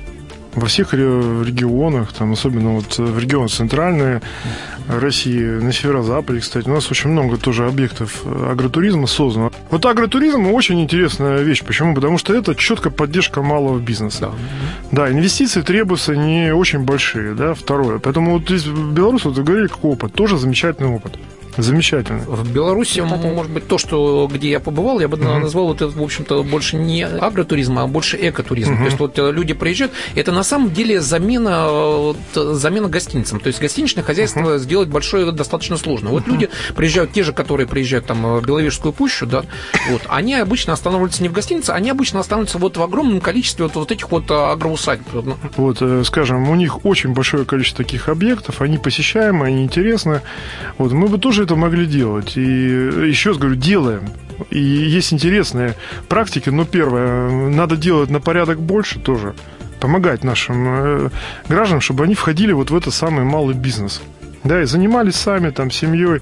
во 0.57 0.65
всех 0.65 0.93
регионах, 0.93 2.11
там, 2.13 2.33
особенно 2.33 2.71
вот 2.71 2.97
в 2.97 3.19
регионах 3.19 3.51
центральной 3.51 4.21
России, 4.87 5.43
на 5.43 5.71
северо-западе, 5.71 6.39
кстати, 6.39 6.67
у 6.67 6.73
нас 6.73 6.89
очень 6.89 7.11
много 7.11 7.37
тоже 7.37 7.67
объектов 7.67 8.23
агротуризма 8.25 9.05
создано. 9.05 9.51
Вот 9.69 9.85
агротуризм 9.85 10.47
очень 10.47 10.81
интересная 10.81 11.43
вещь. 11.43 11.63
Почему? 11.63 11.93
Потому 11.93 12.17
что 12.17 12.33
это 12.33 12.55
четко 12.55 12.89
поддержка 12.89 13.41
малого 13.43 13.79
бизнеса. 13.79 14.31
Да, 14.91 15.03
да 15.03 15.11
инвестиции 15.11 15.61
требуются 15.61 16.15
не 16.15 16.53
очень 16.53 16.79
большие, 16.79 17.35
да, 17.35 17.53
второе. 17.53 17.99
Поэтому 17.99 18.31
вот 18.31 18.43
здесь 18.43 18.65
в 18.65 18.93
Беларуси, 18.93 19.25
вот 19.25 19.37
вы 19.37 19.43
говорили, 19.43 19.67
как 19.67 19.85
опыт, 19.85 20.13
тоже 20.13 20.37
замечательный 20.37 20.89
опыт. 20.89 21.17
Замечательно. 21.57 22.19
В 22.19 22.51
Беларуси, 22.51 22.99
может 22.99 23.51
быть, 23.51 23.67
то, 23.67 23.77
что 23.77 24.29
где 24.31 24.49
я 24.49 24.59
побывал, 24.59 24.99
я 24.99 25.07
бы 25.07 25.17
угу. 25.17 25.39
назвал 25.39 25.73
это, 25.73 25.87
в 25.87 26.01
общем-то, 26.01 26.43
больше 26.43 26.77
не 26.77 27.03
агротуризм, 27.03 27.79
а 27.79 27.87
больше 27.87 28.17
экотуризм. 28.19 28.73
Угу. 28.73 28.79
То 28.79 28.85
есть 28.85 28.99
вот 28.99 29.19
э, 29.19 29.31
люди 29.31 29.53
приезжают, 29.53 29.93
это 30.15 30.31
на 30.31 30.43
самом 30.43 30.71
деле 30.71 31.01
замена, 31.01 31.67
вот, 31.69 32.17
замена 32.33 32.87
гостиницам. 32.87 33.39
То 33.39 33.47
есть 33.47 33.59
гостиничное 33.59 34.03
хозяйство 34.03 34.41
угу. 34.41 34.57
сделать 34.57 34.89
большое 34.89 35.31
достаточно 35.31 35.77
сложно. 35.77 36.11
Вот 36.11 36.23
угу. 36.23 36.33
люди 36.33 36.49
приезжают, 36.75 37.11
те 37.13 37.23
же, 37.23 37.33
которые 37.33 37.67
приезжают 37.67 38.05
там 38.05 38.37
в 38.37 38.45
Беловежскую 38.45 38.93
пущу, 38.93 39.25
да, 39.25 39.43
вот, 39.89 40.01
они 40.07 40.35
обычно 40.35 40.73
останавливаются 40.73 41.23
не 41.23 41.29
в 41.29 41.33
гостинице, 41.33 41.71
они 41.71 41.89
обычно 41.89 42.19
останавливаются 42.19 42.59
вот 42.59 42.77
в 42.77 42.81
огромном 42.83 43.21
количестве 43.21 43.65
вот, 43.65 43.75
вот 43.75 43.91
этих 43.91 44.11
вот 44.11 44.29
агроусадьб. 44.29 45.07
Вот, 45.55 45.77
э, 45.81 46.03
скажем, 46.05 46.49
у 46.49 46.55
них 46.55 46.85
очень 46.85 47.13
большое 47.13 47.45
количество 47.45 47.83
таких 47.83 48.09
объектов, 48.09 48.61
они 48.61 48.77
посещаемы, 48.77 49.47
они 49.47 49.63
интересны. 49.63 50.21
Вот, 50.77 50.91
мы 50.91 51.07
бы 51.07 51.17
тоже 51.17 51.46
это 51.47 51.55
могли 51.55 51.85
делать. 51.85 52.35
И 52.35 52.41
еще 52.41 53.29
раз 53.29 53.37
говорю, 53.37 53.55
делаем. 53.55 54.09
И 54.51 54.59
есть 54.59 55.13
интересные 55.13 55.75
практики, 56.09 56.49
но 56.49 56.65
первое, 56.65 57.49
надо 57.49 57.77
делать 57.77 58.09
на 58.09 58.19
порядок 58.19 58.59
больше 58.59 58.99
тоже. 58.99 59.33
Помогать 59.79 60.23
нашим 60.23 60.65
э, 60.67 61.09
гражданам, 61.47 61.81
чтобы 61.81 62.03
они 62.03 62.15
входили 62.15 62.51
вот 62.51 62.69
в 62.69 62.75
этот 62.75 62.93
самый 62.93 63.23
малый 63.23 63.55
бизнес 63.55 64.01
да, 64.47 64.61
и 64.61 64.65
занимались 64.65 65.15
сами, 65.15 65.49
там, 65.49 65.71
семьей. 65.71 66.21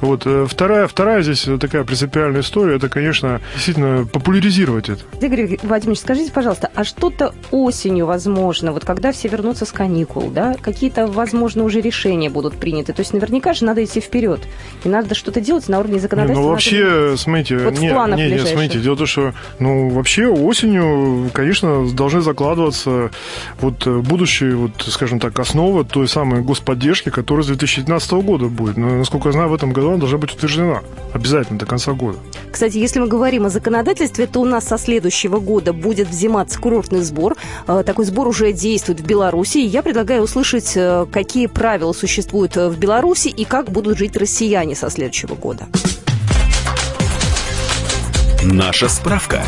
Вот. 0.00 0.22
Э, 0.26 0.46
вторая, 0.48 0.86
вторая 0.86 1.22
здесь 1.22 1.46
такая 1.60 1.84
принципиальная 1.84 2.40
история, 2.40 2.76
это, 2.76 2.88
конечно, 2.88 3.40
действительно 3.54 4.06
популяризировать 4.06 4.88
это. 4.88 5.02
Игорь 5.20 5.58
Владимирович, 5.62 6.00
скажите, 6.00 6.32
пожалуйста, 6.32 6.70
а 6.74 6.84
что-то 6.84 7.34
осенью, 7.50 8.06
возможно, 8.06 8.72
вот 8.72 8.84
когда 8.84 9.12
все 9.12 9.28
вернутся 9.28 9.64
с 9.64 9.72
каникул, 9.72 10.30
да, 10.30 10.56
какие-то, 10.60 11.06
возможно, 11.06 11.64
уже 11.64 11.80
решения 11.80 12.30
будут 12.30 12.54
приняты? 12.54 12.92
То 12.92 13.00
есть 13.00 13.12
наверняка 13.12 13.54
же 13.54 13.64
надо 13.64 13.84
идти 13.84 14.00
вперед, 14.00 14.40
и 14.84 14.88
надо 14.88 15.14
что-то 15.14 15.40
делать 15.40 15.68
на 15.68 15.80
уровне 15.80 15.98
законодательства. 15.98 16.40
Не, 16.40 16.46
ну, 16.46 16.52
вообще, 16.52 16.84
надо... 16.84 17.16
смотрите, 17.16 17.58
вот 17.58 17.78
не, 17.78 17.92
в 17.92 18.16
не, 18.16 18.30
не, 18.30 18.38
смотрите, 18.38 18.80
дело 18.80 18.94
в 18.94 18.98
том, 18.98 19.06
что, 19.06 19.34
ну, 19.58 19.88
вообще 19.90 20.26
осенью, 20.26 21.30
конечно, 21.32 21.88
должны 21.90 22.20
закладываться 22.20 23.10
вот 23.60 23.86
будущие, 23.86 24.56
вот, 24.56 24.72
скажем 24.88 25.20
так, 25.20 25.38
основы 25.38 25.84
той 25.84 26.08
самой 26.08 26.42
господдержки, 26.42 27.10
которая 27.10 27.44
с 27.44 27.48
2019 27.66 28.12
года 28.12 28.46
будет. 28.46 28.76
Но, 28.76 28.96
насколько 28.96 29.28
я 29.28 29.32
знаю, 29.32 29.48
в 29.48 29.54
этом 29.54 29.72
году 29.72 29.88
она 29.88 29.98
должна 29.98 30.18
быть 30.18 30.32
утверждена. 30.32 30.82
Обязательно 31.12 31.58
до 31.58 31.66
конца 31.66 31.92
года. 31.92 32.18
Кстати, 32.50 32.78
если 32.78 33.00
мы 33.00 33.06
говорим 33.06 33.46
о 33.46 33.50
законодательстве, 33.50 34.26
то 34.26 34.40
у 34.40 34.44
нас 34.44 34.64
со 34.64 34.78
следующего 34.78 35.40
года 35.40 35.72
будет 35.72 36.08
взиматься 36.08 36.60
курортный 36.60 37.02
сбор. 37.02 37.36
Э, 37.66 37.82
такой 37.84 38.04
сбор 38.04 38.28
уже 38.28 38.52
действует 38.52 39.00
в 39.00 39.06
Беларуси. 39.06 39.58
Я 39.58 39.82
предлагаю 39.82 40.22
услышать, 40.22 40.72
э, 40.76 41.06
какие 41.10 41.46
правила 41.46 41.92
существуют 41.92 42.56
в 42.56 42.78
Беларуси 42.78 43.28
и 43.28 43.44
как 43.44 43.70
будут 43.70 43.98
жить 43.98 44.16
россияне 44.16 44.74
со 44.74 44.90
следующего 44.90 45.34
года. 45.34 45.66
Наша 48.42 48.88
справка. 48.88 49.42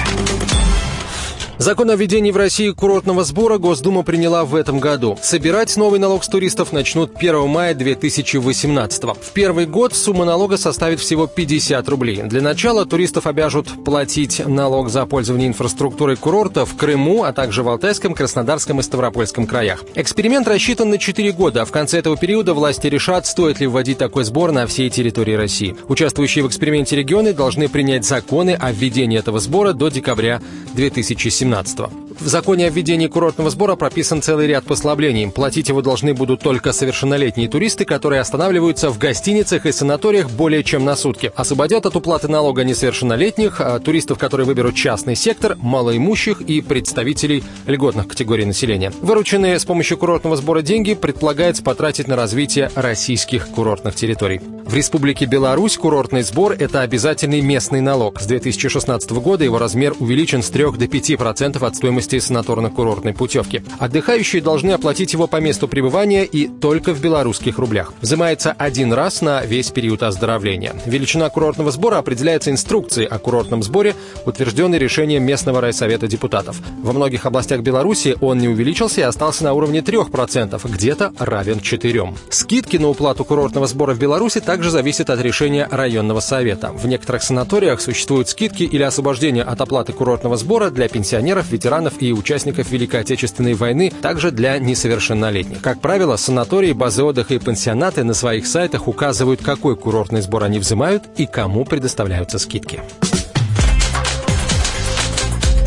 Закон 1.59 1.90
о 1.90 1.97
введении 1.97 2.31
в 2.31 2.37
России 2.37 2.71
курортного 2.71 3.25
сбора 3.25 3.59
Госдума 3.59 4.05
приняла 4.05 4.44
в 4.44 4.55
этом 4.55 4.79
году. 4.79 5.18
Собирать 5.21 5.77
новый 5.77 5.99
налог 5.99 6.23
с 6.23 6.29
туристов 6.29 6.73
начнут 6.73 7.16
1 7.16 7.49
мая 7.49 7.75
2018 7.75 9.03
В 9.03 9.33
первый 9.35 9.66
год 9.66 9.92
сумма 9.92 10.25
налога 10.25 10.57
составит 10.57 11.01
всего 11.01 11.27
50 11.27 11.88
рублей. 11.88 12.23
Для 12.23 12.42
начала 12.42 12.87
туристов 12.87 13.27
обяжут 13.27 13.85
платить 13.85 14.40
налог 14.47 14.88
за 14.88 15.05
пользование 15.05 15.49
инфраструктурой 15.49 16.14
курорта 16.14 16.64
в 16.64 16.77
Крыму, 16.77 17.25
а 17.25 17.33
также 17.33 17.64
в 17.64 17.68
Алтайском, 17.68 18.14
Краснодарском 18.14 18.79
и 18.79 18.85
Ставропольском 18.85 19.49
краях. 19.49 19.83
Эксперимент 19.97 20.47
рассчитан 20.47 20.90
на 20.90 20.99
4 20.99 21.33
года, 21.33 21.62
а 21.62 21.64
в 21.64 21.73
конце 21.73 21.99
этого 21.99 22.16
периода 22.16 22.55
власти 22.55 22.87
решат, 22.87 23.27
стоит 23.27 23.59
ли 23.59 23.66
вводить 23.66 23.99
такой 23.99 24.23
сбор 24.23 24.53
на 24.53 24.68
всей 24.68 24.90
территории 24.90 25.35
России. 25.35 25.75
Участвующие 25.88 26.44
в 26.44 26.47
эксперименте 26.47 26.94
регионы 26.94 27.33
должны 27.33 27.68
принять 27.68 28.05
законы 28.05 28.57
о 28.61 28.71
введении 28.71 29.18
этого 29.18 29.40
сбора 29.40 29.73
до 29.73 29.88
декабря 29.88 30.40
2017 30.75 31.48
2017 31.49 32.08
В 32.20 32.26
законе 32.26 32.66
о 32.66 32.70
введении 32.70 33.07
курортного 33.07 33.48
сбора 33.48 33.76
прописан 33.76 34.22
целый 34.22 34.48
ряд 34.48 34.64
послаблений. 34.64 35.31
Платить 35.31 35.68
его 35.68 35.83
должны 35.83 36.14
будут 36.14 36.40
только 36.40 36.72
совершеннолетние 36.72 37.48
туристы, 37.48 37.85
которые 37.85 38.20
останавливаются 38.20 38.90
в 38.90 38.98
гостиницах 38.98 39.66
и 39.66 39.72
санаториях 39.72 40.28
более 40.28 40.64
чем 40.64 40.85
на 40.85 40.96
сутки. 40.96 41.31
Освободят 41.37 41.87
от 41.87 41.94
уплаты 41.94 42.26
налога 42.26 42.64
несовершеннолетних, 42.64 43.61
а 43.61 43.78
туристов, 43.78 44.18
которые 44.18 44.46
выберут 44.46 44.74
частный 44.74 45.14
сектор, 45.14 45.57
малоимущих 45.61 46.40
и 46.40 46.61
представителей 46.61 47.44
льготных 47.68 48.09
категорий 48.09 48.44
населения. 48.46 48.92
Вырученные 49.00 49.57
с 49.57 49.64
помощью 49.64 49.96
курортного 49.96 50.35
сбора 50.35 50.62
деньги 50.62 50.94
предполагается 50.94 51.62
потратить 51.62 52.09
на 52.09 52.16
развитие 52.16 52.72
российских 52.74 53.48
курортных 53.48 53.94
территорий. 53.94 54.40
В 54.68 54.74
Республике 54.74 55.24
Беларусь 55.24 55.78
курортный 55.78 56.22
сбор– 56.22 56.52
это 56.59 56.83
обязательный 56.83 57.40
местный 57.40 57.81
налог. 57.81 58.20
С 58.20 58.26
2016 58.26 59.12
года 59.12 59.44
его 59.44 59.59
размер 59.59 59.94
увеличен 59.98 60.42
с 60.42 60.50
3 60.50 60.72
до 60.72 60.85
5% 60.85 61.66
от 61.66 61.76
стоимости 61.76 62.08
стоимости 62.09 62.16
санаторно-курортной 62.16 63.12
путевки. 63.14 63.62
Отдыхающие 63.79 64.42
должны 64.42 64.73
оплатить 64.73 65.12
его 65.12 65.27
по 65.27 65.37
месту 65.40 65.68
пребывания 65.68 66.25
и 66.25 66.49
только 66.49 66.94
в 66.94 67.01
белорусских 67.01 67.59
рублях. 67.59 67.92
Взимается 68.01 68.53
один 68.53 68.92
раз 68.92 69.23
на 69.23 69.44
весь 69.44 69.71
период 69.71 70.03
оздоровления. 70.03 70.75
Величина 70.87 71.29
курортного 71.29 71.71
сбора 71.71 71.99
определяется 71.99 72.51
инструкцией 72.51 73.07
о 73.07 73.18
курортном 73.18 73.62
сборе, 73.62 73.94
утвержденной 74.25 74.79
решением 74.79 75.25
местного 75.25 75.61
райсовета 75.61 76.07
депутатов. 76.07 76.61
Во 76.83 76.92
многих 76.92 77.27
областях 77.27 77.61
Беларуси 77.61 78.16
он 78.21 78.38
не 78.38 78.49
увеличился 78.49 79.01
и 79.01 79.05
остался 79.05 79.44
на 79.44 79.53
уровне 79.53 79.81
3%, 79.81 80.61
где-то 80.71 81.12
равен 81.18 81.59
4%. 81.59 82.16
Скидки 82.31 82.77
на 82.77 82.88
уплату 82.88 83.25
курортного 83.25 83.66
сбора 83.66 83.94
в 83.94 83.99
Беларуси 83.99 84.40
также 84.40 84.71
зависят 84.71 85.11
от 85.11 85.21
решения 85.21 85.68
районного 85.71 86.21
совета. 86.21 86.71
В 86.73 86.87
некоторых 86.87 87.23
санаториях 87.23 87.81
существуют 87.81 88.29
скидки 88.29 88.62
или 88.62 88.83
освобождение 88.83 89.44
от 89.44 89.61
оплаты 89.61 89.92
курортного 89.92 90.37
сбора 90.37 90.71
для 90.71 90.88
пенсионеров, 90.88 91.51
ветеранов 91.51 91.98
и 92.01 92.13
участников 92.13 92.71
Великой 92.71 93.01
Отечественной 93.01 93.55
войны, 93.55 93.93
также 94.03 94.31
для 94.31 94.59
несовершеннолетних. 94.59 95.61
Как 95.61 95.81
правило, 95.81 96.17
санатории, 96.17 96.73
базы 96.73 97.03
отдыха 97.03 97.35
и 97.35 97.39
пансионаты 97.39 98.05
на 98.05 98.15
своих 98.15 98.47
сайтах 98.47 98.89
указывают, 98.89 99.43
какой 99.43 99.77
курортный 99.77 100.21
сбор 100.21 100.45
они 100.45 100.59
взимают 100.59 101.05
и 101.17 101.27
кому 101.27 101.65
предоставляются 101.65 102.39
скидки. 102.39 102.81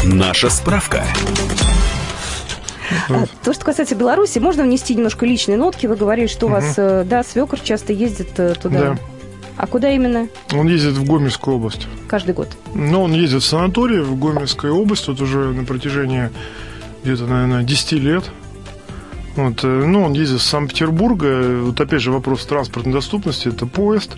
Наша 0.03 0.49
справка. 0.49 1.05
А, 3.09 3.25
то, 3.43 3.53
что 3.53 3.65
касается 3.65 3.95
Беларуси, 3.95 4.39
можно 4.39 4.63
внести 4.63 4.95
немножко 4.95 5.25
личные 5.25 5.57
нотки. 5.57 5.87
Вы 5.87 5.95
говорили, 5.95 6.27
что 6.27 6.47
у 6.47 6.49
вас, 6.49 6.73
э, 6.77 7.03
да, 7.05 7.23
свекр 7.23 7.59
часто 7.59 7.93
ездит 7.93 8.37
э, 8.37 8.55
туда. 8.61 8.79
Да. 8.79 8.97
А 9.61 9.67
куда 9.67 9.91
именно? 9.91 10.27
Он 10.53 10.67
ездит 10.67 10.93
в 10.93 11.05
Гомельскую 11.05 11.57
область. 11.57 11.87
Каждый 12.07 12.33
год? 12.33 12.49
Ну, 12.73 13.03
он 13.03 13.13
ездит 13.13 13.43
в 13.43 13.45
санаторий 13.45 13.99
в 13.99 14.17
Гомельской 14.17 14.71
области, 14.71 15.05
тут 15.05 15.21
уже 15.21 15.53
на 15.53 15.65
протяжении 15.65 16.31
где-то, 17.03 17.27
наверное, 17.27 17.61
10 17.61 17.91
лет. 17.91 18.23
Вот, 19.35 19.63
э, 19.63 19.67
ну, 19.67 20.01
он 20.01 20.13
ездит 20.13 20.41
с 20.41 20.45
Санкт-Петербурга. 20.45 21.59
Вот 21.61 21.79
опять 21.79 22.01
же 22.01 22.11
вопрос 22.11 22.43
транспортной 22.47 22.91
доступности. 22.91 23.49
Это 23.49 23.67
поезд. 23.67 24.17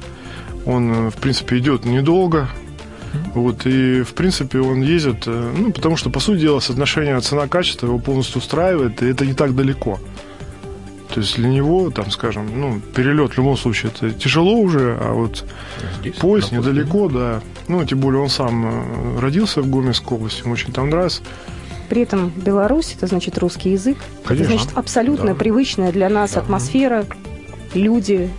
Он, 0.66 1.10
в 1.10 1.18
принципе, 1.18 1.58
идет 1.58 1.84
недолго. 1.84 2.48
Вот, 3.34 3.66
и, 3.66 4.04
в 4.04 4.14
принципе, 4.14 4.62
он 4.62 4.82
ездит, 4.82 5.28
ну, 5.28 5.74
потому 5.74 5.98
что, 5.98 6.10
по 6.10 6.22
сути 6.22 6.40
дела, 6.40 6.62
соотношение 6.62 7.20
цена-качество 7.20 7.88
его 7.88 8.00
полностью 8.00 8.40
устраивает, 8.40 9.04
и 9.04 9.08
это 9.08 9.26
не 9.26 9.34
так 9.34 9.54
далеко. 9.54 10.00
То 11.14 11.20
есть 11.20 11.36
для 11.36 11.48
него, 11.48 11.92
там, 11.92 12.10
скажем, 12.10 12.60
ну, 12.60 12.82
перелет 12.96 13.34
в 13.34 13.38
любом 13.38 13.56
случае 13.56 13.92
это 13.94 14.12
тяжело 14.12 14.56
уже, 14.56 14.98
а 15.00 15.14
вот 15.14 15.46
Здесь, 16.00 16.16
поезд 16.16 16.52
недалеко, 16.52 17.08
да. 17.08 17.40
Ну, 17.68 17.86
тем 17.86 18.00
более 18.00 18.20
он 18.20 18.30
сам 18.30 19.20
родился 19.20 19.62
в 19.62 19.70
Гомельской 19.70 20.18
области, 20.18 20.42
ему 20.42 20.54
очень 20.54 20.74
там 20.74 20.90
нравится. 20.90 21.22
При 21.88 22.02
этом 22.02 22.32
Беларусь, 22.36 22.96
это 22.98 23.06
значит 23.06 23.38
русский 23.38 23.74
язык. 23.74 24.00
Конечно. 24.26 24.54
Это 24.54 24.58
значит 24.58 24.76
абсолютно 24.76 25.28
да. 25.28 25.36
привычная 25.36 25.92
для 25.92 26.10
нас 26.10 26.32
да. 26.32 26.40
атмосфера, 26.40 27.06
люди, 27.76 28.32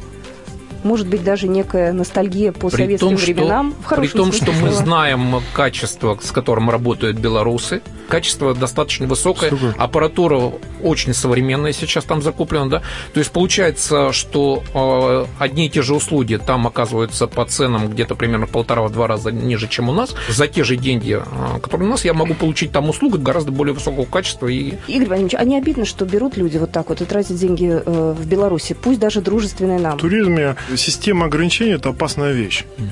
может 0.84 1.06
быть, 1.06 1.24
даже 1.24 1.48
некая 1.48 1.92
ностальгия 1.92 2.52
по 2.52 2.68
при 2.68 2.82
советским 2.82 3.08
том, 3.08 3.16
временам. 3.16 3.74
Что, 3.84 3.96
при 3.96 4.08
том, 4.08 4.32
что 4.32 4.52
мы 4.52 4.70
знаем 4.70 5.42
качество, 5.52 6.18
с 6.22 6.30
которым 6.30 6.70
работают 6.70 7.18
белорусы, 7.18 7.82
качество 8.08 8.54
достаточно 8.54 9.06
высокое, 9.06 9.50
Супер. 9.50 9.74
аппаратура 9.78 10.52
очень 10.82 11.14
современная 11.14 11.72
сейчас 11.72 12.04
там 12.04 12.22
закуплена, 12.22 12.66
да. 12.66 12.82
То 13.12 13.20
есть 13.20 13.30
получается, 13.32 14.12
что 14.12 14.62
э, 14.74 15.42
одни 15.42 15.66
и 15.66 15.68
те 15.70 15.82
же 15.82 15.94
услуги 15.94 16.36
там 16.36 16.66
оказываются 16.66 17.26
по 17.26 17.44
ценам 17.44 17.88
где-то 17.88 18.14
примерно 18.14 18.46
полтора-два 18.46 19.06
раза 19.06 19.30
ниже, 19.32 19.68
чем 19.68 19.88
у 19.88 19.92
нас. 19.92 20.14
За 20.28 20.46
те 20.46 20.64
же 20.64 20.76
деньги, 20.76 21.20
э, 21.20 21.60
которые 21.60 21.88
у 21.88 21.90
нас, 21.90 22.04
я 22.04 22.14
могу 22.14 22.34
получить 22.34 22.72
там 22.72 22.88
услугу 22.88 23.18
гораздо 23.18 23.52
более 23.52 23.74
высокого 23.74 24.04
качества. 24.04 24.46
И... 24.48 24.74
Игорь 24.86 25.08
Владимирович, 25.08 25.34
а 25.38 25.44
не 25.44 25.56
обидно, 25.56 25.84
что 25.84 26.04
берут 26.04 26.36
люди 26.36 26.58
вот 26.58 26.72
так 26.72 26.90
вот 26.90 27.00
и 27.00 27.04
тратят 27.04 27.36
деньги 27.36 27.82
э, 27.84 28.14
в 28.16 28.26
Беларуси, 28.26 28.74
пусть 28.74 29.00
даже 29.00 29.20
дружественные 29.20 29.78
нам? 29.78 29.98
В 29.98 30.00
туризме 30.00 30.56
система 30.76 31.26
ограничений– 31.26 31.72
это 31.74 31.88
опасная 31.90 32.32
вещь. 32.32 32.64
Угу. 32.78 32.88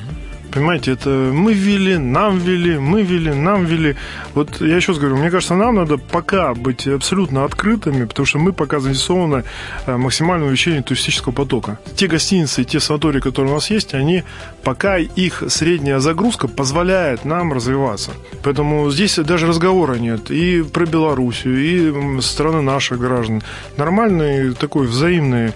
Понимаете, 0.52 0.92
это 0.92 1.08
мы 1.08 1.54
ввели, 1.54 1.96
нам 1.96 2.38
ввели, 2.38 2.78
мы 2.78 3.02
ввели, 3.02 3.32
нам 3.32 3.64
ввели. 3.64 3.96
Вот 4.34 4.60
я 4.60 4.76
еще 4.76 4.92
раз 4.92 4.98
говорю, 4.98 5.16
мне 5.16 5.30
кажется, 5.30 5.54
нам 5.54 5.76
надо 5.76 5.96
пока 5.96 6.52
быть 6.52 6.86
абсолютно 6.86 7.44
открытыми, 7.44 8.04
потому 8.04 8.26
что 8.26 8.38
мы 8.38 8.52
пока 8.52 8.78
заинтересованы 8.78 9.44
э, 9.86 9.96
максимальном 9.96 10.48
увеличении 10.48 10.80
туристического 10.80 11.32
потока. 11.32 11.78
Те 11.96 12.06
гостиницы, 12.06 12.64
те 12.64 12.80
санатории, 12.80 13.20
которые 13.20 13.52
у 13.52 13.54
нас 13.54 13.70
есть, 13.70 13.94
они 13.94 14.24
пока 14.62 14.98
их 14.98 15.42
средняя 15.48 16.00
загрузка 16.00 16.48
позволяет 16.48 17.24
нам 17.24 17.52
развиваться. 17.52 18.10
Поэтому 18.42 18.90
здесь 18.90 19.16
даже 19.16 19.46
разговора 19.46 19.94
нет 19.94 20.30
и 20.30 20.62
про 20.62 20.84
Белоруссию, 20.84 22.16
и 22.18 22.20
со 22.20 22.28
стороны 22.28 22.60
наших 22.60 22.98
граждан. 22.98 23.42
Нормальный 23.78 24.52
такой 24.52 24.86
взаимный 24.86 25.52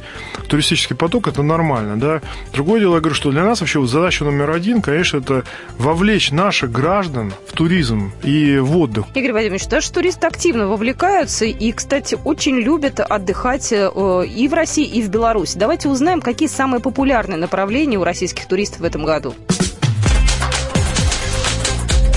туристический 0.49 0.97
поток, 0.97 1.29
это 1.29 1.43
нормально, 1.43 1.97
да. 1.99 2.23
Другое 2.53 2.81
дело, 2.81 2.95
я 2.95 3.01
говорю, 3.01 3.15
что 3.15 3.31
для 3.31 3.45
нас 3.45 3.61
вообще 3.61 3.85
задача 3.87 4.25
номер 4.25 4.51
один, 4.51 4.83
конечно, 4.87 5.19
это 5.19 5.45
вовлечь 5.79 6.31
наших 6.31 6.71
граждан 6.71 7.35
в 7.47 7.53
туризм 7.53 8.13
и 8.23 8.59
в 8.59 8.79
отдых. 8.79 9.07
Игорь 9.15 9.33
Владимирович, 9.33 9.67
даже 9.67 9.93
туристы 9.93 10.27
активно 10.27 10.69
вовлекаются 10.69 11.45
и, 11.45 11.73
кстати, 11.73 12.17
очень 12.25 12.57
любят 12.57 13.01
отдыхать 13.01 13.73
э, 13.73 13.91
и 14.27 14.49
в 14.49 14.55
России, 14.55 14.87
и 14.87 15.03
в 15.03 15.09
Беларуси. 15.09 15.59
Давайте 15.59 15.89
узнаем, 15.89 16.21
какие 16.21 16.49
самые 16.49 16.81
популярные 16.81 17.37
направления 17.37 17.99
у 17.99 18.05
российских 18.05 18.47
туристов 18.47 18.81
в 18.81 18.85
этом 18.85 19.05
году. 19.05 19.35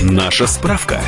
Наша 0.02 0.48
справка. 0.48 1.02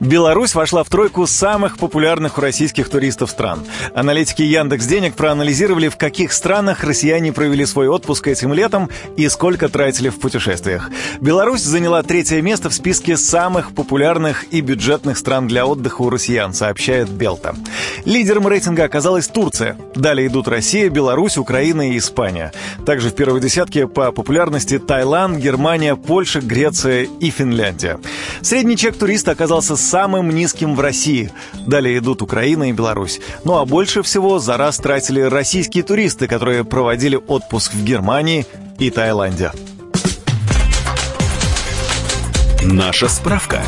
Беларусь 0.00 0.54
вошла 0.54 0.82
в 0.82 0.88
тройку 0.88 1.26
самых 1.26 1.78
популярных 1.78 2.38
у 2.38 2.40
российских 2.40 2.88
туристов 2.88 3.30
стран. 3.30 3.64
Аналитики 3.94 4.42
Яндекс 4.42 4.86
Денег 4.86 5.14
проанализировали, 5.14 5.88
в 5.88 5.96
каких 5.96 6.32
странах 6.32 6.82
россияне 6.82 7.32
провели 7.32 7.64
свой 7.64 7.88
отпуск 7.88 8.26
этим 8.26 8.52
летом 8.52 8.90
и 9.16 9.28
сколько 9.28 9.68
тратили 9.68 10.08
в 10.08 10.18
путешествиях. 10.18 10.90
Беларусь 11.20 11.62
заняла 11.62 12.02
третье 12.02 12.42
место 12.42 12.70
в 12.70 12.74
списке 12.74 13.16
самых 13.16 13.72
популярных 13.72 14.44
и 14.50 14.60
бюджетных 14.60 15.16
стран 15.16 15.46
для 15.46 15.64
отдыха 15.64 16.02
у 16.02 16.10
россиян, 16.10 16.52
сообщает 16.52 17.08
Белта. 17.08 17.54
Лидером 18.04 18.48
рейтинга 18.48 18.84
оказалась 18.84 19.28
Турция. 19.28 19.78
Далее 19.94 20.26
идут 20.26 20.48
Россия, 20.48 20.90
Беларусь, 20.90 21.38
Украина 21.38 21.90
и 21.90 21.98
Испания. 21.98 22.52
Также 22.84 23.10
в 23.10 23.14
первой 23.14 23.40
десятке 23.40 23.86
по 23.86 24.12
популярности 24.12 24.78
Таиланд, 24.78 25.38
Германия, 25.38 25.96
Польша, 25.96 26.40
Греция 26.40 27.06
и 27.20 27.30
Финляндия. 27.30 27.98
Средний 28.42 28.76
чек 28.76 28.96
туриста 28.96 29.30
оказался 29.30 29.76
самым 29.94 30.30
низким 30.30 30.74
в 30.74 30.80
России. 30.80 31.30
Далее 31.68 31.98
идут 31.98 32.20
Украина 32.20 32.68
и 32.68 32.72
Беларусь. 32.72 33.20
Ну 33.44 33.58
а 33.58 33.64
больше 33.64 34.02
всего 34.02 34.40
за 34.40 34.56
раз 34.56 34.78
тратили 34.78 35.20
российские 35.20 35.84
туристы, 35.84 36.26
которые 36.26 36.64
проводили 36.64 37.14
отпуск 37.14 37.72
в 37.74 37.84
Германии 37.84 38.44
и 38.80 38.90
Таиланде. 38.90 39.52
Наша 42.64 43.08
справка. 43.08 43.62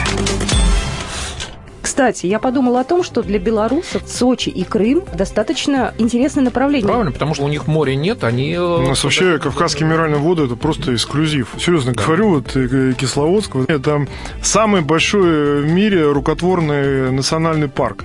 Кстати, 1.97 2.27
я 2.27 2.39
подумала 2.39 2.81
о 2.81 2.85
том, 2.85 3.03
что 3.03 3.23
для 3.23 3.39
белорусов 3.39 4.03
Сочи 4.07 4.51
и 4.51 4.65
Крым 4.65 5.05
достаточно 5.15 5.95
интересное 5.97 6.45
направление. 6.45 6.87
Правильно, 6.87 7.11
потому 7.11 7.33
что 7.33 7.45
у 7.45 7.49
них 7.49 7.67
моря 7.67 7.95
нет, 7.95 8.23
они... 8.23 8.53
Э, 8.53 8.61
у 8.61 8.87
нас 8.87 9.03
вообще 9.03 9.39
Кавказские 9.39 9.89
минеральные 9.89 10.21
воды 10.21 10.45
это 10.45 10.57
просто 10.57 10.95
эксклюзив. 10.95 11.55
Серьезно 11.59 11.95
да. 11.95 12.05
говорю, 12.05 12.35
вот 12.35 12.55
э, 12.55 12.93
Кисловодск, 12.99 13.57
это 13.69 14.07
самый 14.43 14.83
большой 14.83 15.63
в 15.63 15.73
мире 15.73 16.13
рукотворный 16.13 17.11
национальный 17.13 17.69
парк. 17.69 18.05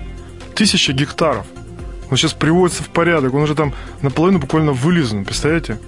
Тысяча 0.55 0.93
гектаров. 0.93 1.45
Он 2.09 2.15
сейчас 2.15 2.31
приводится 2.31 2.83
в 2.83 2.89
порядок, 2.91 3.33
он 3.33 3.41
уже 3.41 3.55
там 3.55 3.73
наполовину 4.01 4.39
буквально 4.39 4.71
вылизан, 4.71 5.25
представляете? 5.25 5.79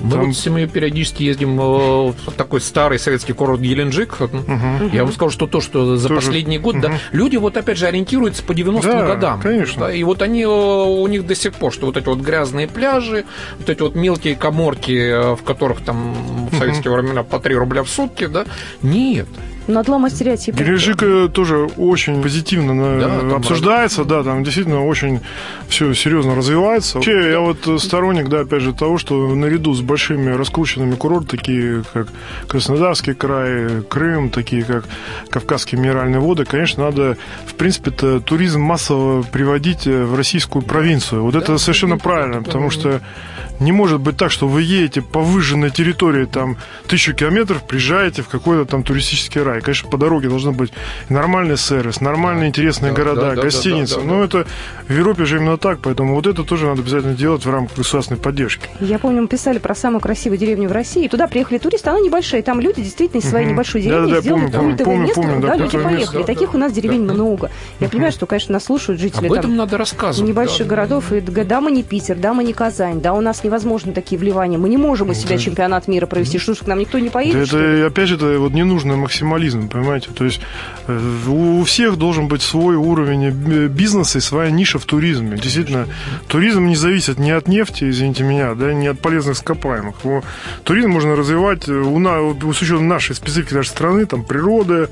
Мы 0.00 0.10
Там... 0.10 0.26
вот 0.26 0.34
с 0.34 0.40
семьей 0.40 0.66
периодически 0.66 1.22
ездим 1.22 1.56
в 1.56 2.14
такой 2.36 2.60
старый 2.60 2.98
советский 2.98 3.32
курорт 3.32 3.60
Геленджик. 3.60 4.20
Угу. 4.20 4.90
Я 4.92 5.04
вам 5.04 5.12
скажу, 5.12 5.30
что 5.30 5.46
то, 5.46 5.60
что 5.60 5.96
за 5.96 6.08
Тоже... 6.08 6.20
последний 6.20 6.58
год, 6.58 6.76
угу. 6.76 6.82
да, 6.82 6.92
люди 7.12 7.36
вот 7.36 7.56
опять 7.56 7.78
же 7.78 7.86
ориентируются 7.86 8.42
по 8.42 8.52
90-м 8.52 8.80
да, 8.82 9.06
годам. 9.06 9.40
конечно. 9.40 9.86
Да, 9.86 9.92
и 9.92 10.02
вот 10.02 10.22
они, 10.22 10.46
у 10.46 11.06
них 11.06 11.26
до 11.26 11.34
сих 11.34 11.54
пор, 11.54 11.72
что 11.72 11.86
вот 11.86 11.96
эти 11.96 12.06
вот 12.06 12.18
грязные 12.20 12.68
пляжи, 12.68 13.24
вот 13.58 13.68
эти 13.68 13.82
вот 13.82 13.94
мелкие 13.94 14.36
коморки, 14.36 15.34
в 15.34 15.42
которых 15.42 15.82
там 15.82 16.48
в 16.50 16.58
советские 16.58 16.92
угу. 16.92 17.00
времена 17.00 17.22
по 17.22 17.38
3 17.38 17.54
рубля 17.54 17.82
в 17.82 17.88
сутки, 17.88 18.26
да, 18.26 18.44
нет. 18.82 19.28
Надлома 19.70 20.10
стереотипов. 20.10 20.60
Геленджик 20.60 21.02
э, 21.02 21.28
тоже 21.32 21.68
очень 21.76 22.22
позитивно 22.22 23.00
да, 23.00 23.36
обсуждается, 23.36 24.04
да, 24.04 24.22
там 24.22 24.44
действительно 24.44 24.84
очень 24.84 25.20
все 25.68 25.94
серьезно 25.94 26.34
развивается. 26.34 26.96
Вообще, 26.96 27.30
я 27.30 27.40
вот 27.40 27.80
сторонник, 27.80 28.28
да, 28.28 28.40
опять 28.40 28.62
же, 28.62 28.72
того, 28.72 28.98
что 28.98 29.34
наряду 29.34 29.74
с 29.74 29.80
большими 29.80 30.30
раскрученными 30.30 30.94
курортами, 30.94 31.20
такие 31.20 31.82
как 31.92 32.08
Краснодарский 32.48 33.14
край, 33.14 33.82
Крым, 33.82 34.30
такие 34.30 34.64
как 34.64 34.84
Кавказские 35.30 35.80
минеральные 35.80 36.20
воды, 36.20 36.44
конечно, 36.44 36.84
надо, 36.84 37.16
в 37.46 37.54
принципе, 37.54 37.90
-то, 37.90 38.20
туризм 38.20 38.60
массово 38.60 39.22
приводить 39.22 39.86
э, 39.86 40.04
в 40.04 40.14
российскую 40.14 40.62
провинцию. 40.62 41.22
Вот 41.22 41.34
да, 41.34 41.40
это 41.40 41.58
совершенно 41.58 41.98
правильно, 41.98 42.42
потому 42.42 42.70
что 42.70 43.00
не 43.60 43.72
может 43.72 44.00
быть 44.00 44.16
так, 44.16 44.30
что 44.30 44.48
вы 44.48 44.62
едете 44.62 45.02
по 45.02 45.20
выжженной 45.20 45.70
территории, 45.70 46.24
там, 46.24 46.56
тысячу 46.88 47.14
километров, 47.14 47.62
приезжаете 47.66 48.22
в 48.22 48.28
какой-то 48.28 48.64
там 48.64 48.82
туристический 48.82 49.42
рай. 49.42 49.59
Конечно, 49.60 49.90
по 49.90 49.98
дороге 49.98 50.28
должен 50.28 50.52
быть 50.52 50.72
нормальный 51.08 51.56
сервис, 51.56 52.00
нормальные 52.00 52.48
интересные 52.48 52.92
да, 52.92 52.96
города, 52.96 53.34
да, 53.34 53.42
гостиницы. 53.42 53.96
Да, 53.96 54.00
да, 54.00 54.06
да, 54.06 54.12
Но 54.12 54.24
это 54.24 54.46
в 54.88 54.92
Европе 54.92 55.24
же 55.24 55.36
именно 55.36 55.56
так, 55.56 55.80
поэтому 55.80 56.14
вот 56.14 56.26
это 56.26 56.44
тоже 56.44 56.66
надо 56.66 56.82
обязательно 56.82 57.14
делать 57.14 57.44
в 57.44 57.50
рамках 57.50 57.78
государственной 57.78 58.20
поддержки. 58.20 58.68
Я 58.80 58.98
помню, 58.98 59.22
мы 59.22 59.28
писали 59.28 59.58
про 59.58 59.74
самую 59.74 60.00
красивую 60.00 60.38
деревню 60.38 60.68
в 60.68 60.72
России. 60.72 61.08
Туда 61.08 61.26
приехали 61.26 61.58
туристы, 61.58 61.90
она 61.90 62.00
небольшая, 62.00 62.42
там 62.42 62.60
люди 62.60 62.82
действительно 62.82 63.20
из 63.20 63.28
своей 63.28 63.46
угу. 63.46 63.52
небольшой 63.54 63.82
деревни 63.82 64.08
да, 64.08 64.14
да, 64.16 64.20
сделали 64.20 64.40
помню, 64.50 64.70
культовое 64.70 64.84
помню, 64.84 65.06
место. 65.06 65.20
Помню, 65.20 65.40
да, 65.40 65.48
да, 65.48 65.56
люди 65.56 65.78
поехали. 65.78 66.18
Место, 66.18 66.24
Таких 66.24 66.52
да, 66.52 66.56
у 66.56 66.60
нас 66.60 66.72
деревень 66.72 67.06
да, 67.06 67.14
много. 67.14 67.50
Я 67.78 67.86
угу. 67.86 67.92
понимаю, 67.92 68.12
что, 68.12 68.26
конечно, 68.26 68.52
нас 68.52 68.64
слушают 68.64 69.00
жители 69.00 69.26
Об 69.26 69.32
этом 69.32 69.42
там, 69.42 69.56
надо 69.56 69.78
рассказывать. 69.78 70.28
небольших 70.28 70.66
да, 70.66 70.76
городов. 70.76 71.04
Да, 71.10 71.20
да. 71.20 71.42
И, 71.42 71.44
да, 71.44 71.60
мы 71.60 71.70
не 71.70 71.82
Питер, 71.82 72.16
да, 72.16 72.34
мы 72.34 72.44
не 72.44 72.52
Казань, 72.52 73.00
да, 73.00 73.12
у 73.12 73.20
нас 73.20 73.44
невозможно 73.44 73.92
такие 73.92 74.18
вливания. 74.18 74.58
Мы 74.58 74.68
не 74.68 74.76
можем 74.76 75.12
из 75.12 75.18
себя 75.18 75.36
да. 75.36 75.42
чемпионат 75.42 75.88
мира 75.88 76.06
провести. 76.06 76.38
Что 76.38 76.54
ж, 76.54 76.58
к 76.58 76.66
нам 76.66 76.78
никто 76.78 76.98
не 76.98 77.10
поедет? 77.10 77.50
Да 77.50 77.58
это, 77.58 77.86
опять 77.86 78.08
же, 78.08 78.16
это 78.16 78.38
вот 78.38 78.52
ненужный 78.52 78.96
максимализм 78.96 79.39
монополизм, 79.40 79.68
понимаете? 79.68 80.10
То 80.14 80.24
есть 80.24 80.40
э, 80.86 81.28
у 81.28 81.64
всех 81.64 81.96
должен 81.96 82.28
быть 82.28 82.42
свой 82.42 82.76
уровень 82.76 83.24
э, 83.26 83.66
бизнеса 83.68 84.18
и 84.18 84.20
своя 84.20 84.50
ниша 84.50 84.78
в 84.78 84.84
туризме. 84.84 85.36
Действительно, 85.36 85.86
туризм 86.28 86.66
не 86.66 86.76
зависит 86.76 87.18
ни 87.18 87.30
от 87.30 87.48
нефти, 87.48 87.90
извините 87.90 88.24
меня, 88.24 88.54
да, 88.54 88.72
ни 88.72 88.86
от 88.86 89.00
полезных 89.00 89.36
ископаемых. 89.36 89.96
Туризм 90.64 90.90
можно 90.90 91.16
развивать 91.16 91.68
у 91.68 91.98
нас, 91.98 92.20
с 92.56 92.62
учетом 92.62 92.88
нашей 92.88 93.14
специфики 93.14 93.54
нашей 93.54 93.68
страны, 93.68 94.06
там 94.06 94.24
природы, 94.24 94.88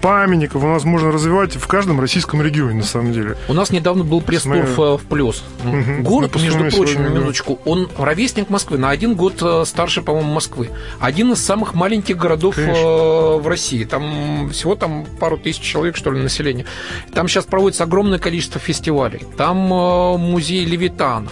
памятников, 0.00 0.62
у 0.62 0.66
нас 0.66 0.84
можно 0.84 1.12
развивать 1.12 1.56
в 1.56 1.66
каждом 1.66 2.00
российском 2.00 2.42
регионе, 2.42 2.78
на 2.78 2.84
самом 2.84 3.12
деле. 3.12 3.36
У 3.48 3.52
нас 3.52 3.70
недавно 3.70 4.04
был 4.04 4.20
пресс-тур 4.20 4.64
в, 4.64 4.98
в 4.98 5.04
плюс. 5.06 5.44
Угу. 5.64 6.02
Город, 6.02 6.36
между 6.36 6.76
прочим, 6.76 7.02
на 7.02 7.08
минуточку, 7.08 7.58
он 7.64 7.88
ровесник 7.98 8.50
Москвы, 8.50 8.78
на 8.78 8.90
один 8.90 9.14
год 9.14 9.42
старше, 9.66 10.02
по-моему, 10.02 10.32
Москвы. 10.32 10.70
Один 11.00 11.32
из 11.32 11.44
самых 11.44 11.74
маленьких 11.74 12.16
городов 12.16 12.56
Конечно. 12.56 12.82
в 12.82 13.46
России. 13.46 13.81
Там 13.84 14.50
всего 14.50 14.74
там 14.74 15.06
пару 15.18 15.36
тысяч 15.36 15.60
человек, 15.60 15.96
что 15.96 16.10
ли, 16.10 16.20
населения. 16.20 16.66
Там 17.12 17.28
сейчас 17.28 17.44
проводится 17.44 17.84
огромное 17.84 18.18
количество 18.18 18.60
фестивалей. 18.60 19.22
Там 19.36 19.56
музей 19.56 20.64
Левитана. 20.64 21.30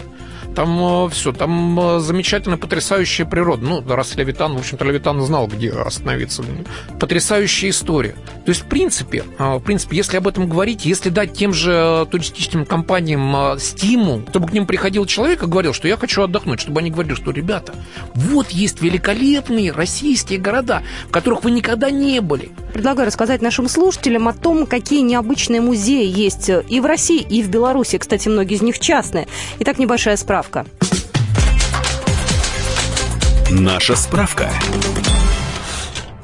Там 0.55 1.07
э, 1.07 1.09
все, 1.11 1.33
там 1.33 1.79
э, 1.79 2.01
замечательная, 2.01 2.59
потрясающая 2.59 3.25
природа. 3.25 3.65
Ну, 3.65 3.85
раз 3.87 4.15
Левитан, 4.17 4.55
в 4.55 4.59
общем-то, 4.59 4.85
Левитан 4.85 5.21
знал, 5.23 5.47
где 5.47 5.71
остановиться. 5.71 6.45
Потрясающая 6.99 7.71
история. 7.71 8.15
То 8.45 8.51
есть, 8.51 8.63
в 8.63 8.67
принципе, 8.67 9.25
э, 9.39 9.57
в 9.57 9.61
принципе, 9.61 9.97
если 9.97 10.17
об 10.17 10.27
этом 10.27 10.49
говорить, 10.49 10.85
если 10.85 11.09
дать 11.09 11.33
тем 11.35 11.53
же 11.53 12.07
туристическим 12.11 12.67
компаниям 12.67 13.59
стимул, 13.59 14.23
чтобы 14.31 14.49
к 14.49 14.53
ним 14.53 14.67
приходил 14.67 15.07
человек 15.07 15.43
и 15.43 15.47
говорил, 15.47 15.73
что 15.73 15.89
я 15.89 15.97
хочу 15.97 16.23
отдохнуть, 16.23 16.61
чтобы 16.61 16.81
они 16.81 16.91
говорили, 16.91 17.15
что, 17.15 17.31
ребята, 17.31 17.75
вот 18.15 18.51
есть 18.51 18.83
великолепные 18.83 19.73
российские 19.73 20.39
города, 20.39 20.83
в 21.09 21.13
которых 21.13 21.45
вы 21.45 21.53
никогда 21.53 21.91
не 21.91 22.21
были. 22.21 22.51
Предлагаю 22.73 23.07
рассказать 23.07 23.43
нашим 23.43 23.69
слушателям 23.69 24.29
о 24.29 24.33
том, 24.33 24.67
какие 24.67 25.01
необычные 25.01 25.61
музеи 25.61 26.07
есть 26.07 26.51
и 26.69 26.81
в 26.81 26.87
России, 26.87 27.21
и 27.21 27.43
в 27.43 27.49
Беларуси. 27.49 27.99
Кстати, 27.99 28.29
многие 28.29 28.55
из 28.55 28.63
них 28.63 28.79
частные. 28.79 29.27
Итак, 29.59 29.79
небольшая 29.79 30.17
справка. 30.17 30.67
Наша 33.51 33.97
справка. 33.97 34.51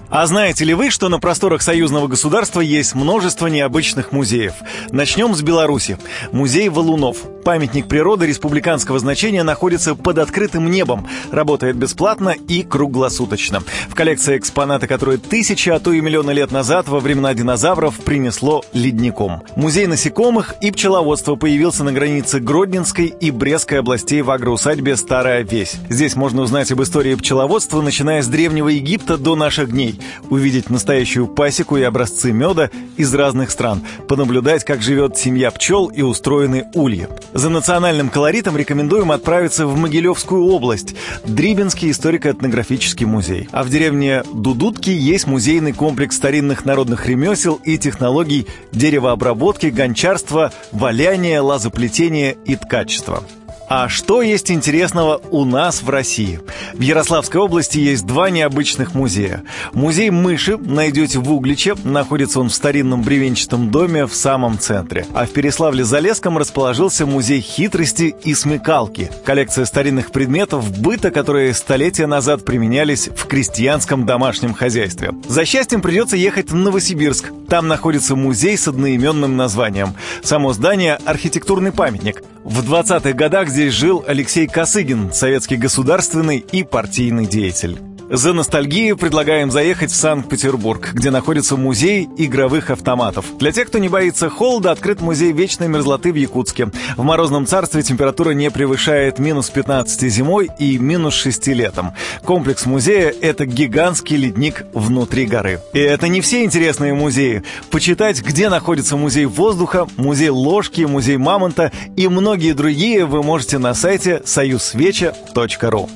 А 0.08 0.24
знаете 0.26 0.64
ли 0.64 0.72
вы, 0.72 0.90
что 0.90 1.08
на 1.08 1.18
просторах 1.18 1.62
союзного 1.62 2.06
государства 2.06 2.60
есть 2.60 2.94
множество 2.94 3.48
необычных 3.48 4.12
музеев? 4.12 4.54
Начнем 4.90 5.34
с 5.34 5.42
Беларуси. 5.42 5.98
Музей 6.30 6.68
Валунов. 6.68 7.18
Памятник 7.44 7.86
природы 7.86 8.26
республиканского 8.26 8.98
значения 8.98 9.44
находится 9.44 9.94
под 9.94 10.18
открытым 10.18 10.68
небом, 10.68 11.06
работает 11.30 11.76
бесплатно 11.76 12.30
и 12.30 12.64
круглосуточно. 12.64 13.62
В 13.88 13.94
коллекции 13.94 14.36
экспонаты, 14.36 14.88
которые 14.88 15.18
тысячи, 15.18 15.68
а 15.68 15.78
то 15.78 15.92
и 15.92 16.00
миллионы 16.00 16.32
лет 16.32 16.50
назад 16.50 16.88
во 16.88 16.98
времена 16.98 17.34
динозавров 17.34 17.98
принесло 17.98 18.64
ледником. 18.72 19.44
Музей 19.54 19.86
насекомых 19.86 20.54
и 20.60 20.72
пчеловодства 20.72 21.36
появился 21.36 21.84
на 21.84 21.92
границе 21.92 22.40
Гродненской 22.40 23.06
и 23.06 23.30
Брестской 23.30 23.78
областей 23.78 24.22
в 24.22 24.30
агроусадьбе 24.32 24.96
Старая 24.96 25.44
Весь. 25.44 25.76
Здесь 25.88 26.16
можно 26.16 26.42
узнать 26.42 26.72
об 26.72 26.82
истории 26.82 27.14
пчеловодства, 27.14 27.80
начиная 27.80 28.22
с 28.22 28.26
Древнего 28.26 28.70
Египта 28.70 29.18
до 29.18 29.36
наших 29.36 29.70
дней, 29.70 29.95
увидеть 30.30 30.70
настоящую 30.70 31.26
пасеку 31.26 31.76
и 31.76 31.82
образцы 31.82 32.32
меда 32.32 32.70
из 32.96 33.14
разных 33.14 33.50
стран, 33.50 33.82
понаблюдать, 34.08 34.64
как 34.64 34.82
живет 34.82 35.16
семья 35.16 35.50
пчел 35.50 35.86
и 35.86 36.02
устроены 36.02 36.66
ульи. 36.74 37.08
За 37.32 37.48
национальным 37.48 38.08
колоритом 38.08 38.56
рекомендуем 38.56 39.12
отправиться 39.12 39.66
в 39.66 39.76
Могилевскую 39.76 40.44
область, 40.44 40.94
Дрибинский 41.24 41.90
историко-этнографический 41.90 43.06
музей. 43.06 43.48
А 43.52 43.62
в 43.62 43.70
деревне 43.70 44.22
Дудутки 44.32 44.90
есть 44.90 45.26
музейный 45.26 45.72
комплекс 45.72 46.16
старинных 46.16 46.64
народных 46.64 47.06
ремесел 47.06 47.60
и 47.64 47.78
технологий 47.78 48.46
деревообработки, 48.72 49.66
гончарства, 49.66 50.52
валяния, 50.72 51.40
лазоплетения 51.42 52.36
и 52.44 52.56
ткачества. 52.56 53.22
А 53.68 53.88
что 53.88 54.22
есть 54.22 54.52
интересного 54.52 55.20
у 55.30 55.44
нас 55.44 55.82
в 55.82 55.90
России? 55.90 56.38
В 56.74 56.80
Ярославской 56.80 57.40
области 57.40 57.78
есть 57.78 58.06
два 58.06 58.30
необычных 58.30 58.94
музея. 58.94 59.42
Музей 59.72 60.10
мыши 60.10 60.56
найдете 60.56 61.18
в 61.18 61.32
Угличе, 61.32 61.74
находится 61.82 62.38
он 62.38 62.48
в 62.48 62.54
старинном 62.54 63.02
бревенчатом 63.02 63.72
доме 63.72 64.06
в 64.06 64.14
самом 64.14 64.60
центре. 64.60 65.04
А 65.14 65.26
в 65.26 65.32
Переславле-Залесском 65.32 66.38
расположился 66.38 67.06
музей 67.06 67.40
хитрости 67.40 68.14
и 68.22 68.34
смекалки. 68.34 69.10
Коллекция 69.24 69.64
старинных 69.64 70.12
предметов 70.12 70.78
быта, 70.78 71.10
которые 71.10 71.52
столетия 71.52 72.06
назад 72.06 72.44
применялись 72.44 73.08
в 73.08 73.26
крестьянском 73.26 74.06
домашнем 74.06 74.54
хозяйстве. 74.54 75.12
За 75.26 75.44
счастьем 75.44 75.82
придется 75.82 76.16
ехать 76.16 76.50
в 76.50 76.54
Новосибирск. 76.54 77.32
Там 77.48 77.66
находится 77.66 78.14
музей 78.14 78.56
с 78.56 78.68
одноименным 78.68 79.36
названием. 79.36 79.94
Само 80.22 80.52
здание– 80.52 80.98
архитектурный 81.04 81.72
памятник. 81.72 82.22
В 82.44 82.60
20-х 82.60 83.12
годах 83.12 83.48
здесь 83.56 83.72
жил 83.72 84.04
Алексей 84.06 84.46
Косыгин, 84.46 85.14
советский 85.14 85.56
государственный 85.56 86.36
и 86.36 86.62
партийный 86.62 87.24
деятель. 87.24 87.95
За 88.08 88.32
ностальгию 88.32 88.96
предлагаем 88.96 89.50
заехать 89.50 89.90
в 89.90 89.96
Санкт-Петербург, 89.96 90.90
где 90.92 91.10
находится 91.10 91.56
музей 91.56 92.08
игровых 92.16 92.70
автоматов. 92.70 93.36
Для 93.38 93.50
тех, 93.50 93.66
кто 93.66 93.78
не 93.78 93.88
боится 93.88 94.30
холода, 94.30 94.70
открыт 94.70 95.00
музей 95.00 95.32
вечной 95.32 95.66
мерзлоты 95.66 96.12
в 96.12 96.14
Якутске. 96.14 96.70
В 96.96 97.02
морозном 97.02 97.46
царстве 97.46 97.82
температура 97.82 98.30
не 98.30 98.48
превышает 98.52 99.18
минус 99.18 99.50
15 99.50 100.02
зимой 100.02 100.48
и 100.60 100.78
минус 100.78 101.14
6 101.14 101.48
летом. 101.48 101.94
Комплекс 102.24 102.64
музея— 102.64 103.12
это 103.20 103.44
гигантский 103.44 104.16
ледник 104.16 104.64
внутри 104.72 105.26
горы. 105.26 105.60
И 105.72 105.80
это 105.80 106.06
не 106.06 106.20
все 106.20 106.44
интересные 106.44 106.94
музеи. 106.94 107.42
Почитать, 107.70 108.22
где 108.22 108.48
находится 108.48 108.96
музей 108.96 109.24
воздуха, 109.24 109.88
музей 109.96 110.28
ложки, 110.28 110.82
музей 110.82 111.16
мамонта 111.16 111.72
и 111.96 112.06
многие 112.06 112.52
другие 112.52 113.04
вы 113.04 113.24
можете 113.24 113.58
на 113.58 113.74
сайте 113.74 114.22
союзсвеча.ру. 114.24 115.90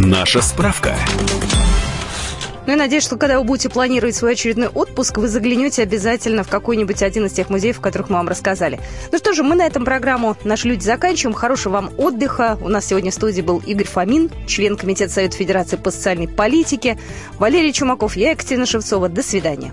Наша 0.00 0.40
справка. 0.42 0.94
Ну 2.68 2.72
и 2.72 2.76
надеюсь, 2.76 3.02
что 3.02 3.16
когда 3.16 3.40
вы 3.40 3.44
будете 3.44 3.68
планировать 3.68 4.14
свой 4.14 4.34
очередной 4.34 4.68
отпуск, 4.68 5.18
вы 5.18 5.26
заглянете 5.26 5.82
обязательно 5.82 6.44
в 6.44 6.48
какой-нибудь 6.48 7.02
один 7.02 7.26
из 7.26 7.32
тех 7.32 7.50
музеев, 7.50 7.80
о 7.80 7.82
которых 7.82 8.08
мы 8.08 8.14
вам 8.14 8.28
рассказали. 8.28 8.78
Ну 9.10 9.18
что 9.18 9.32
же, 9.32 9.42
мы 9.42 9.56
на 9.56 9.66
этом 9.66 9.84
программу 9.84 10.36
«Наши 10.44 10.68
люди» 10.68 10.84
заканчиваем. 10.84 11.34
Хорошего 11.34 11.72
вам 11.72 11.90
отдыха. 11.96 12.56
У 12.60 12.68
нас 12.68 12.86
сегодня 12.86 13.10
в 13.10 13.14
студии 13.14 13.42
был 13.42 13.60
Игорь 13.66 13.88
Фомин, 13.88 14.30
член 14.46 14.76
Комитета 14.76 15.12
Совета 15.12 15.36
Федерации 15.36 15.76
по 15.76 15.90
социальной 15.90 16.28
политике, 16.28 16.96
Валерий 17.40 17.72
Чумаков, 17.72 18.16
я 18.16 18.30
Екатерина 18.30 18.66
Шевцова. 18.66 19.08
До 19.08 19.24
свидания. 19.24 19.72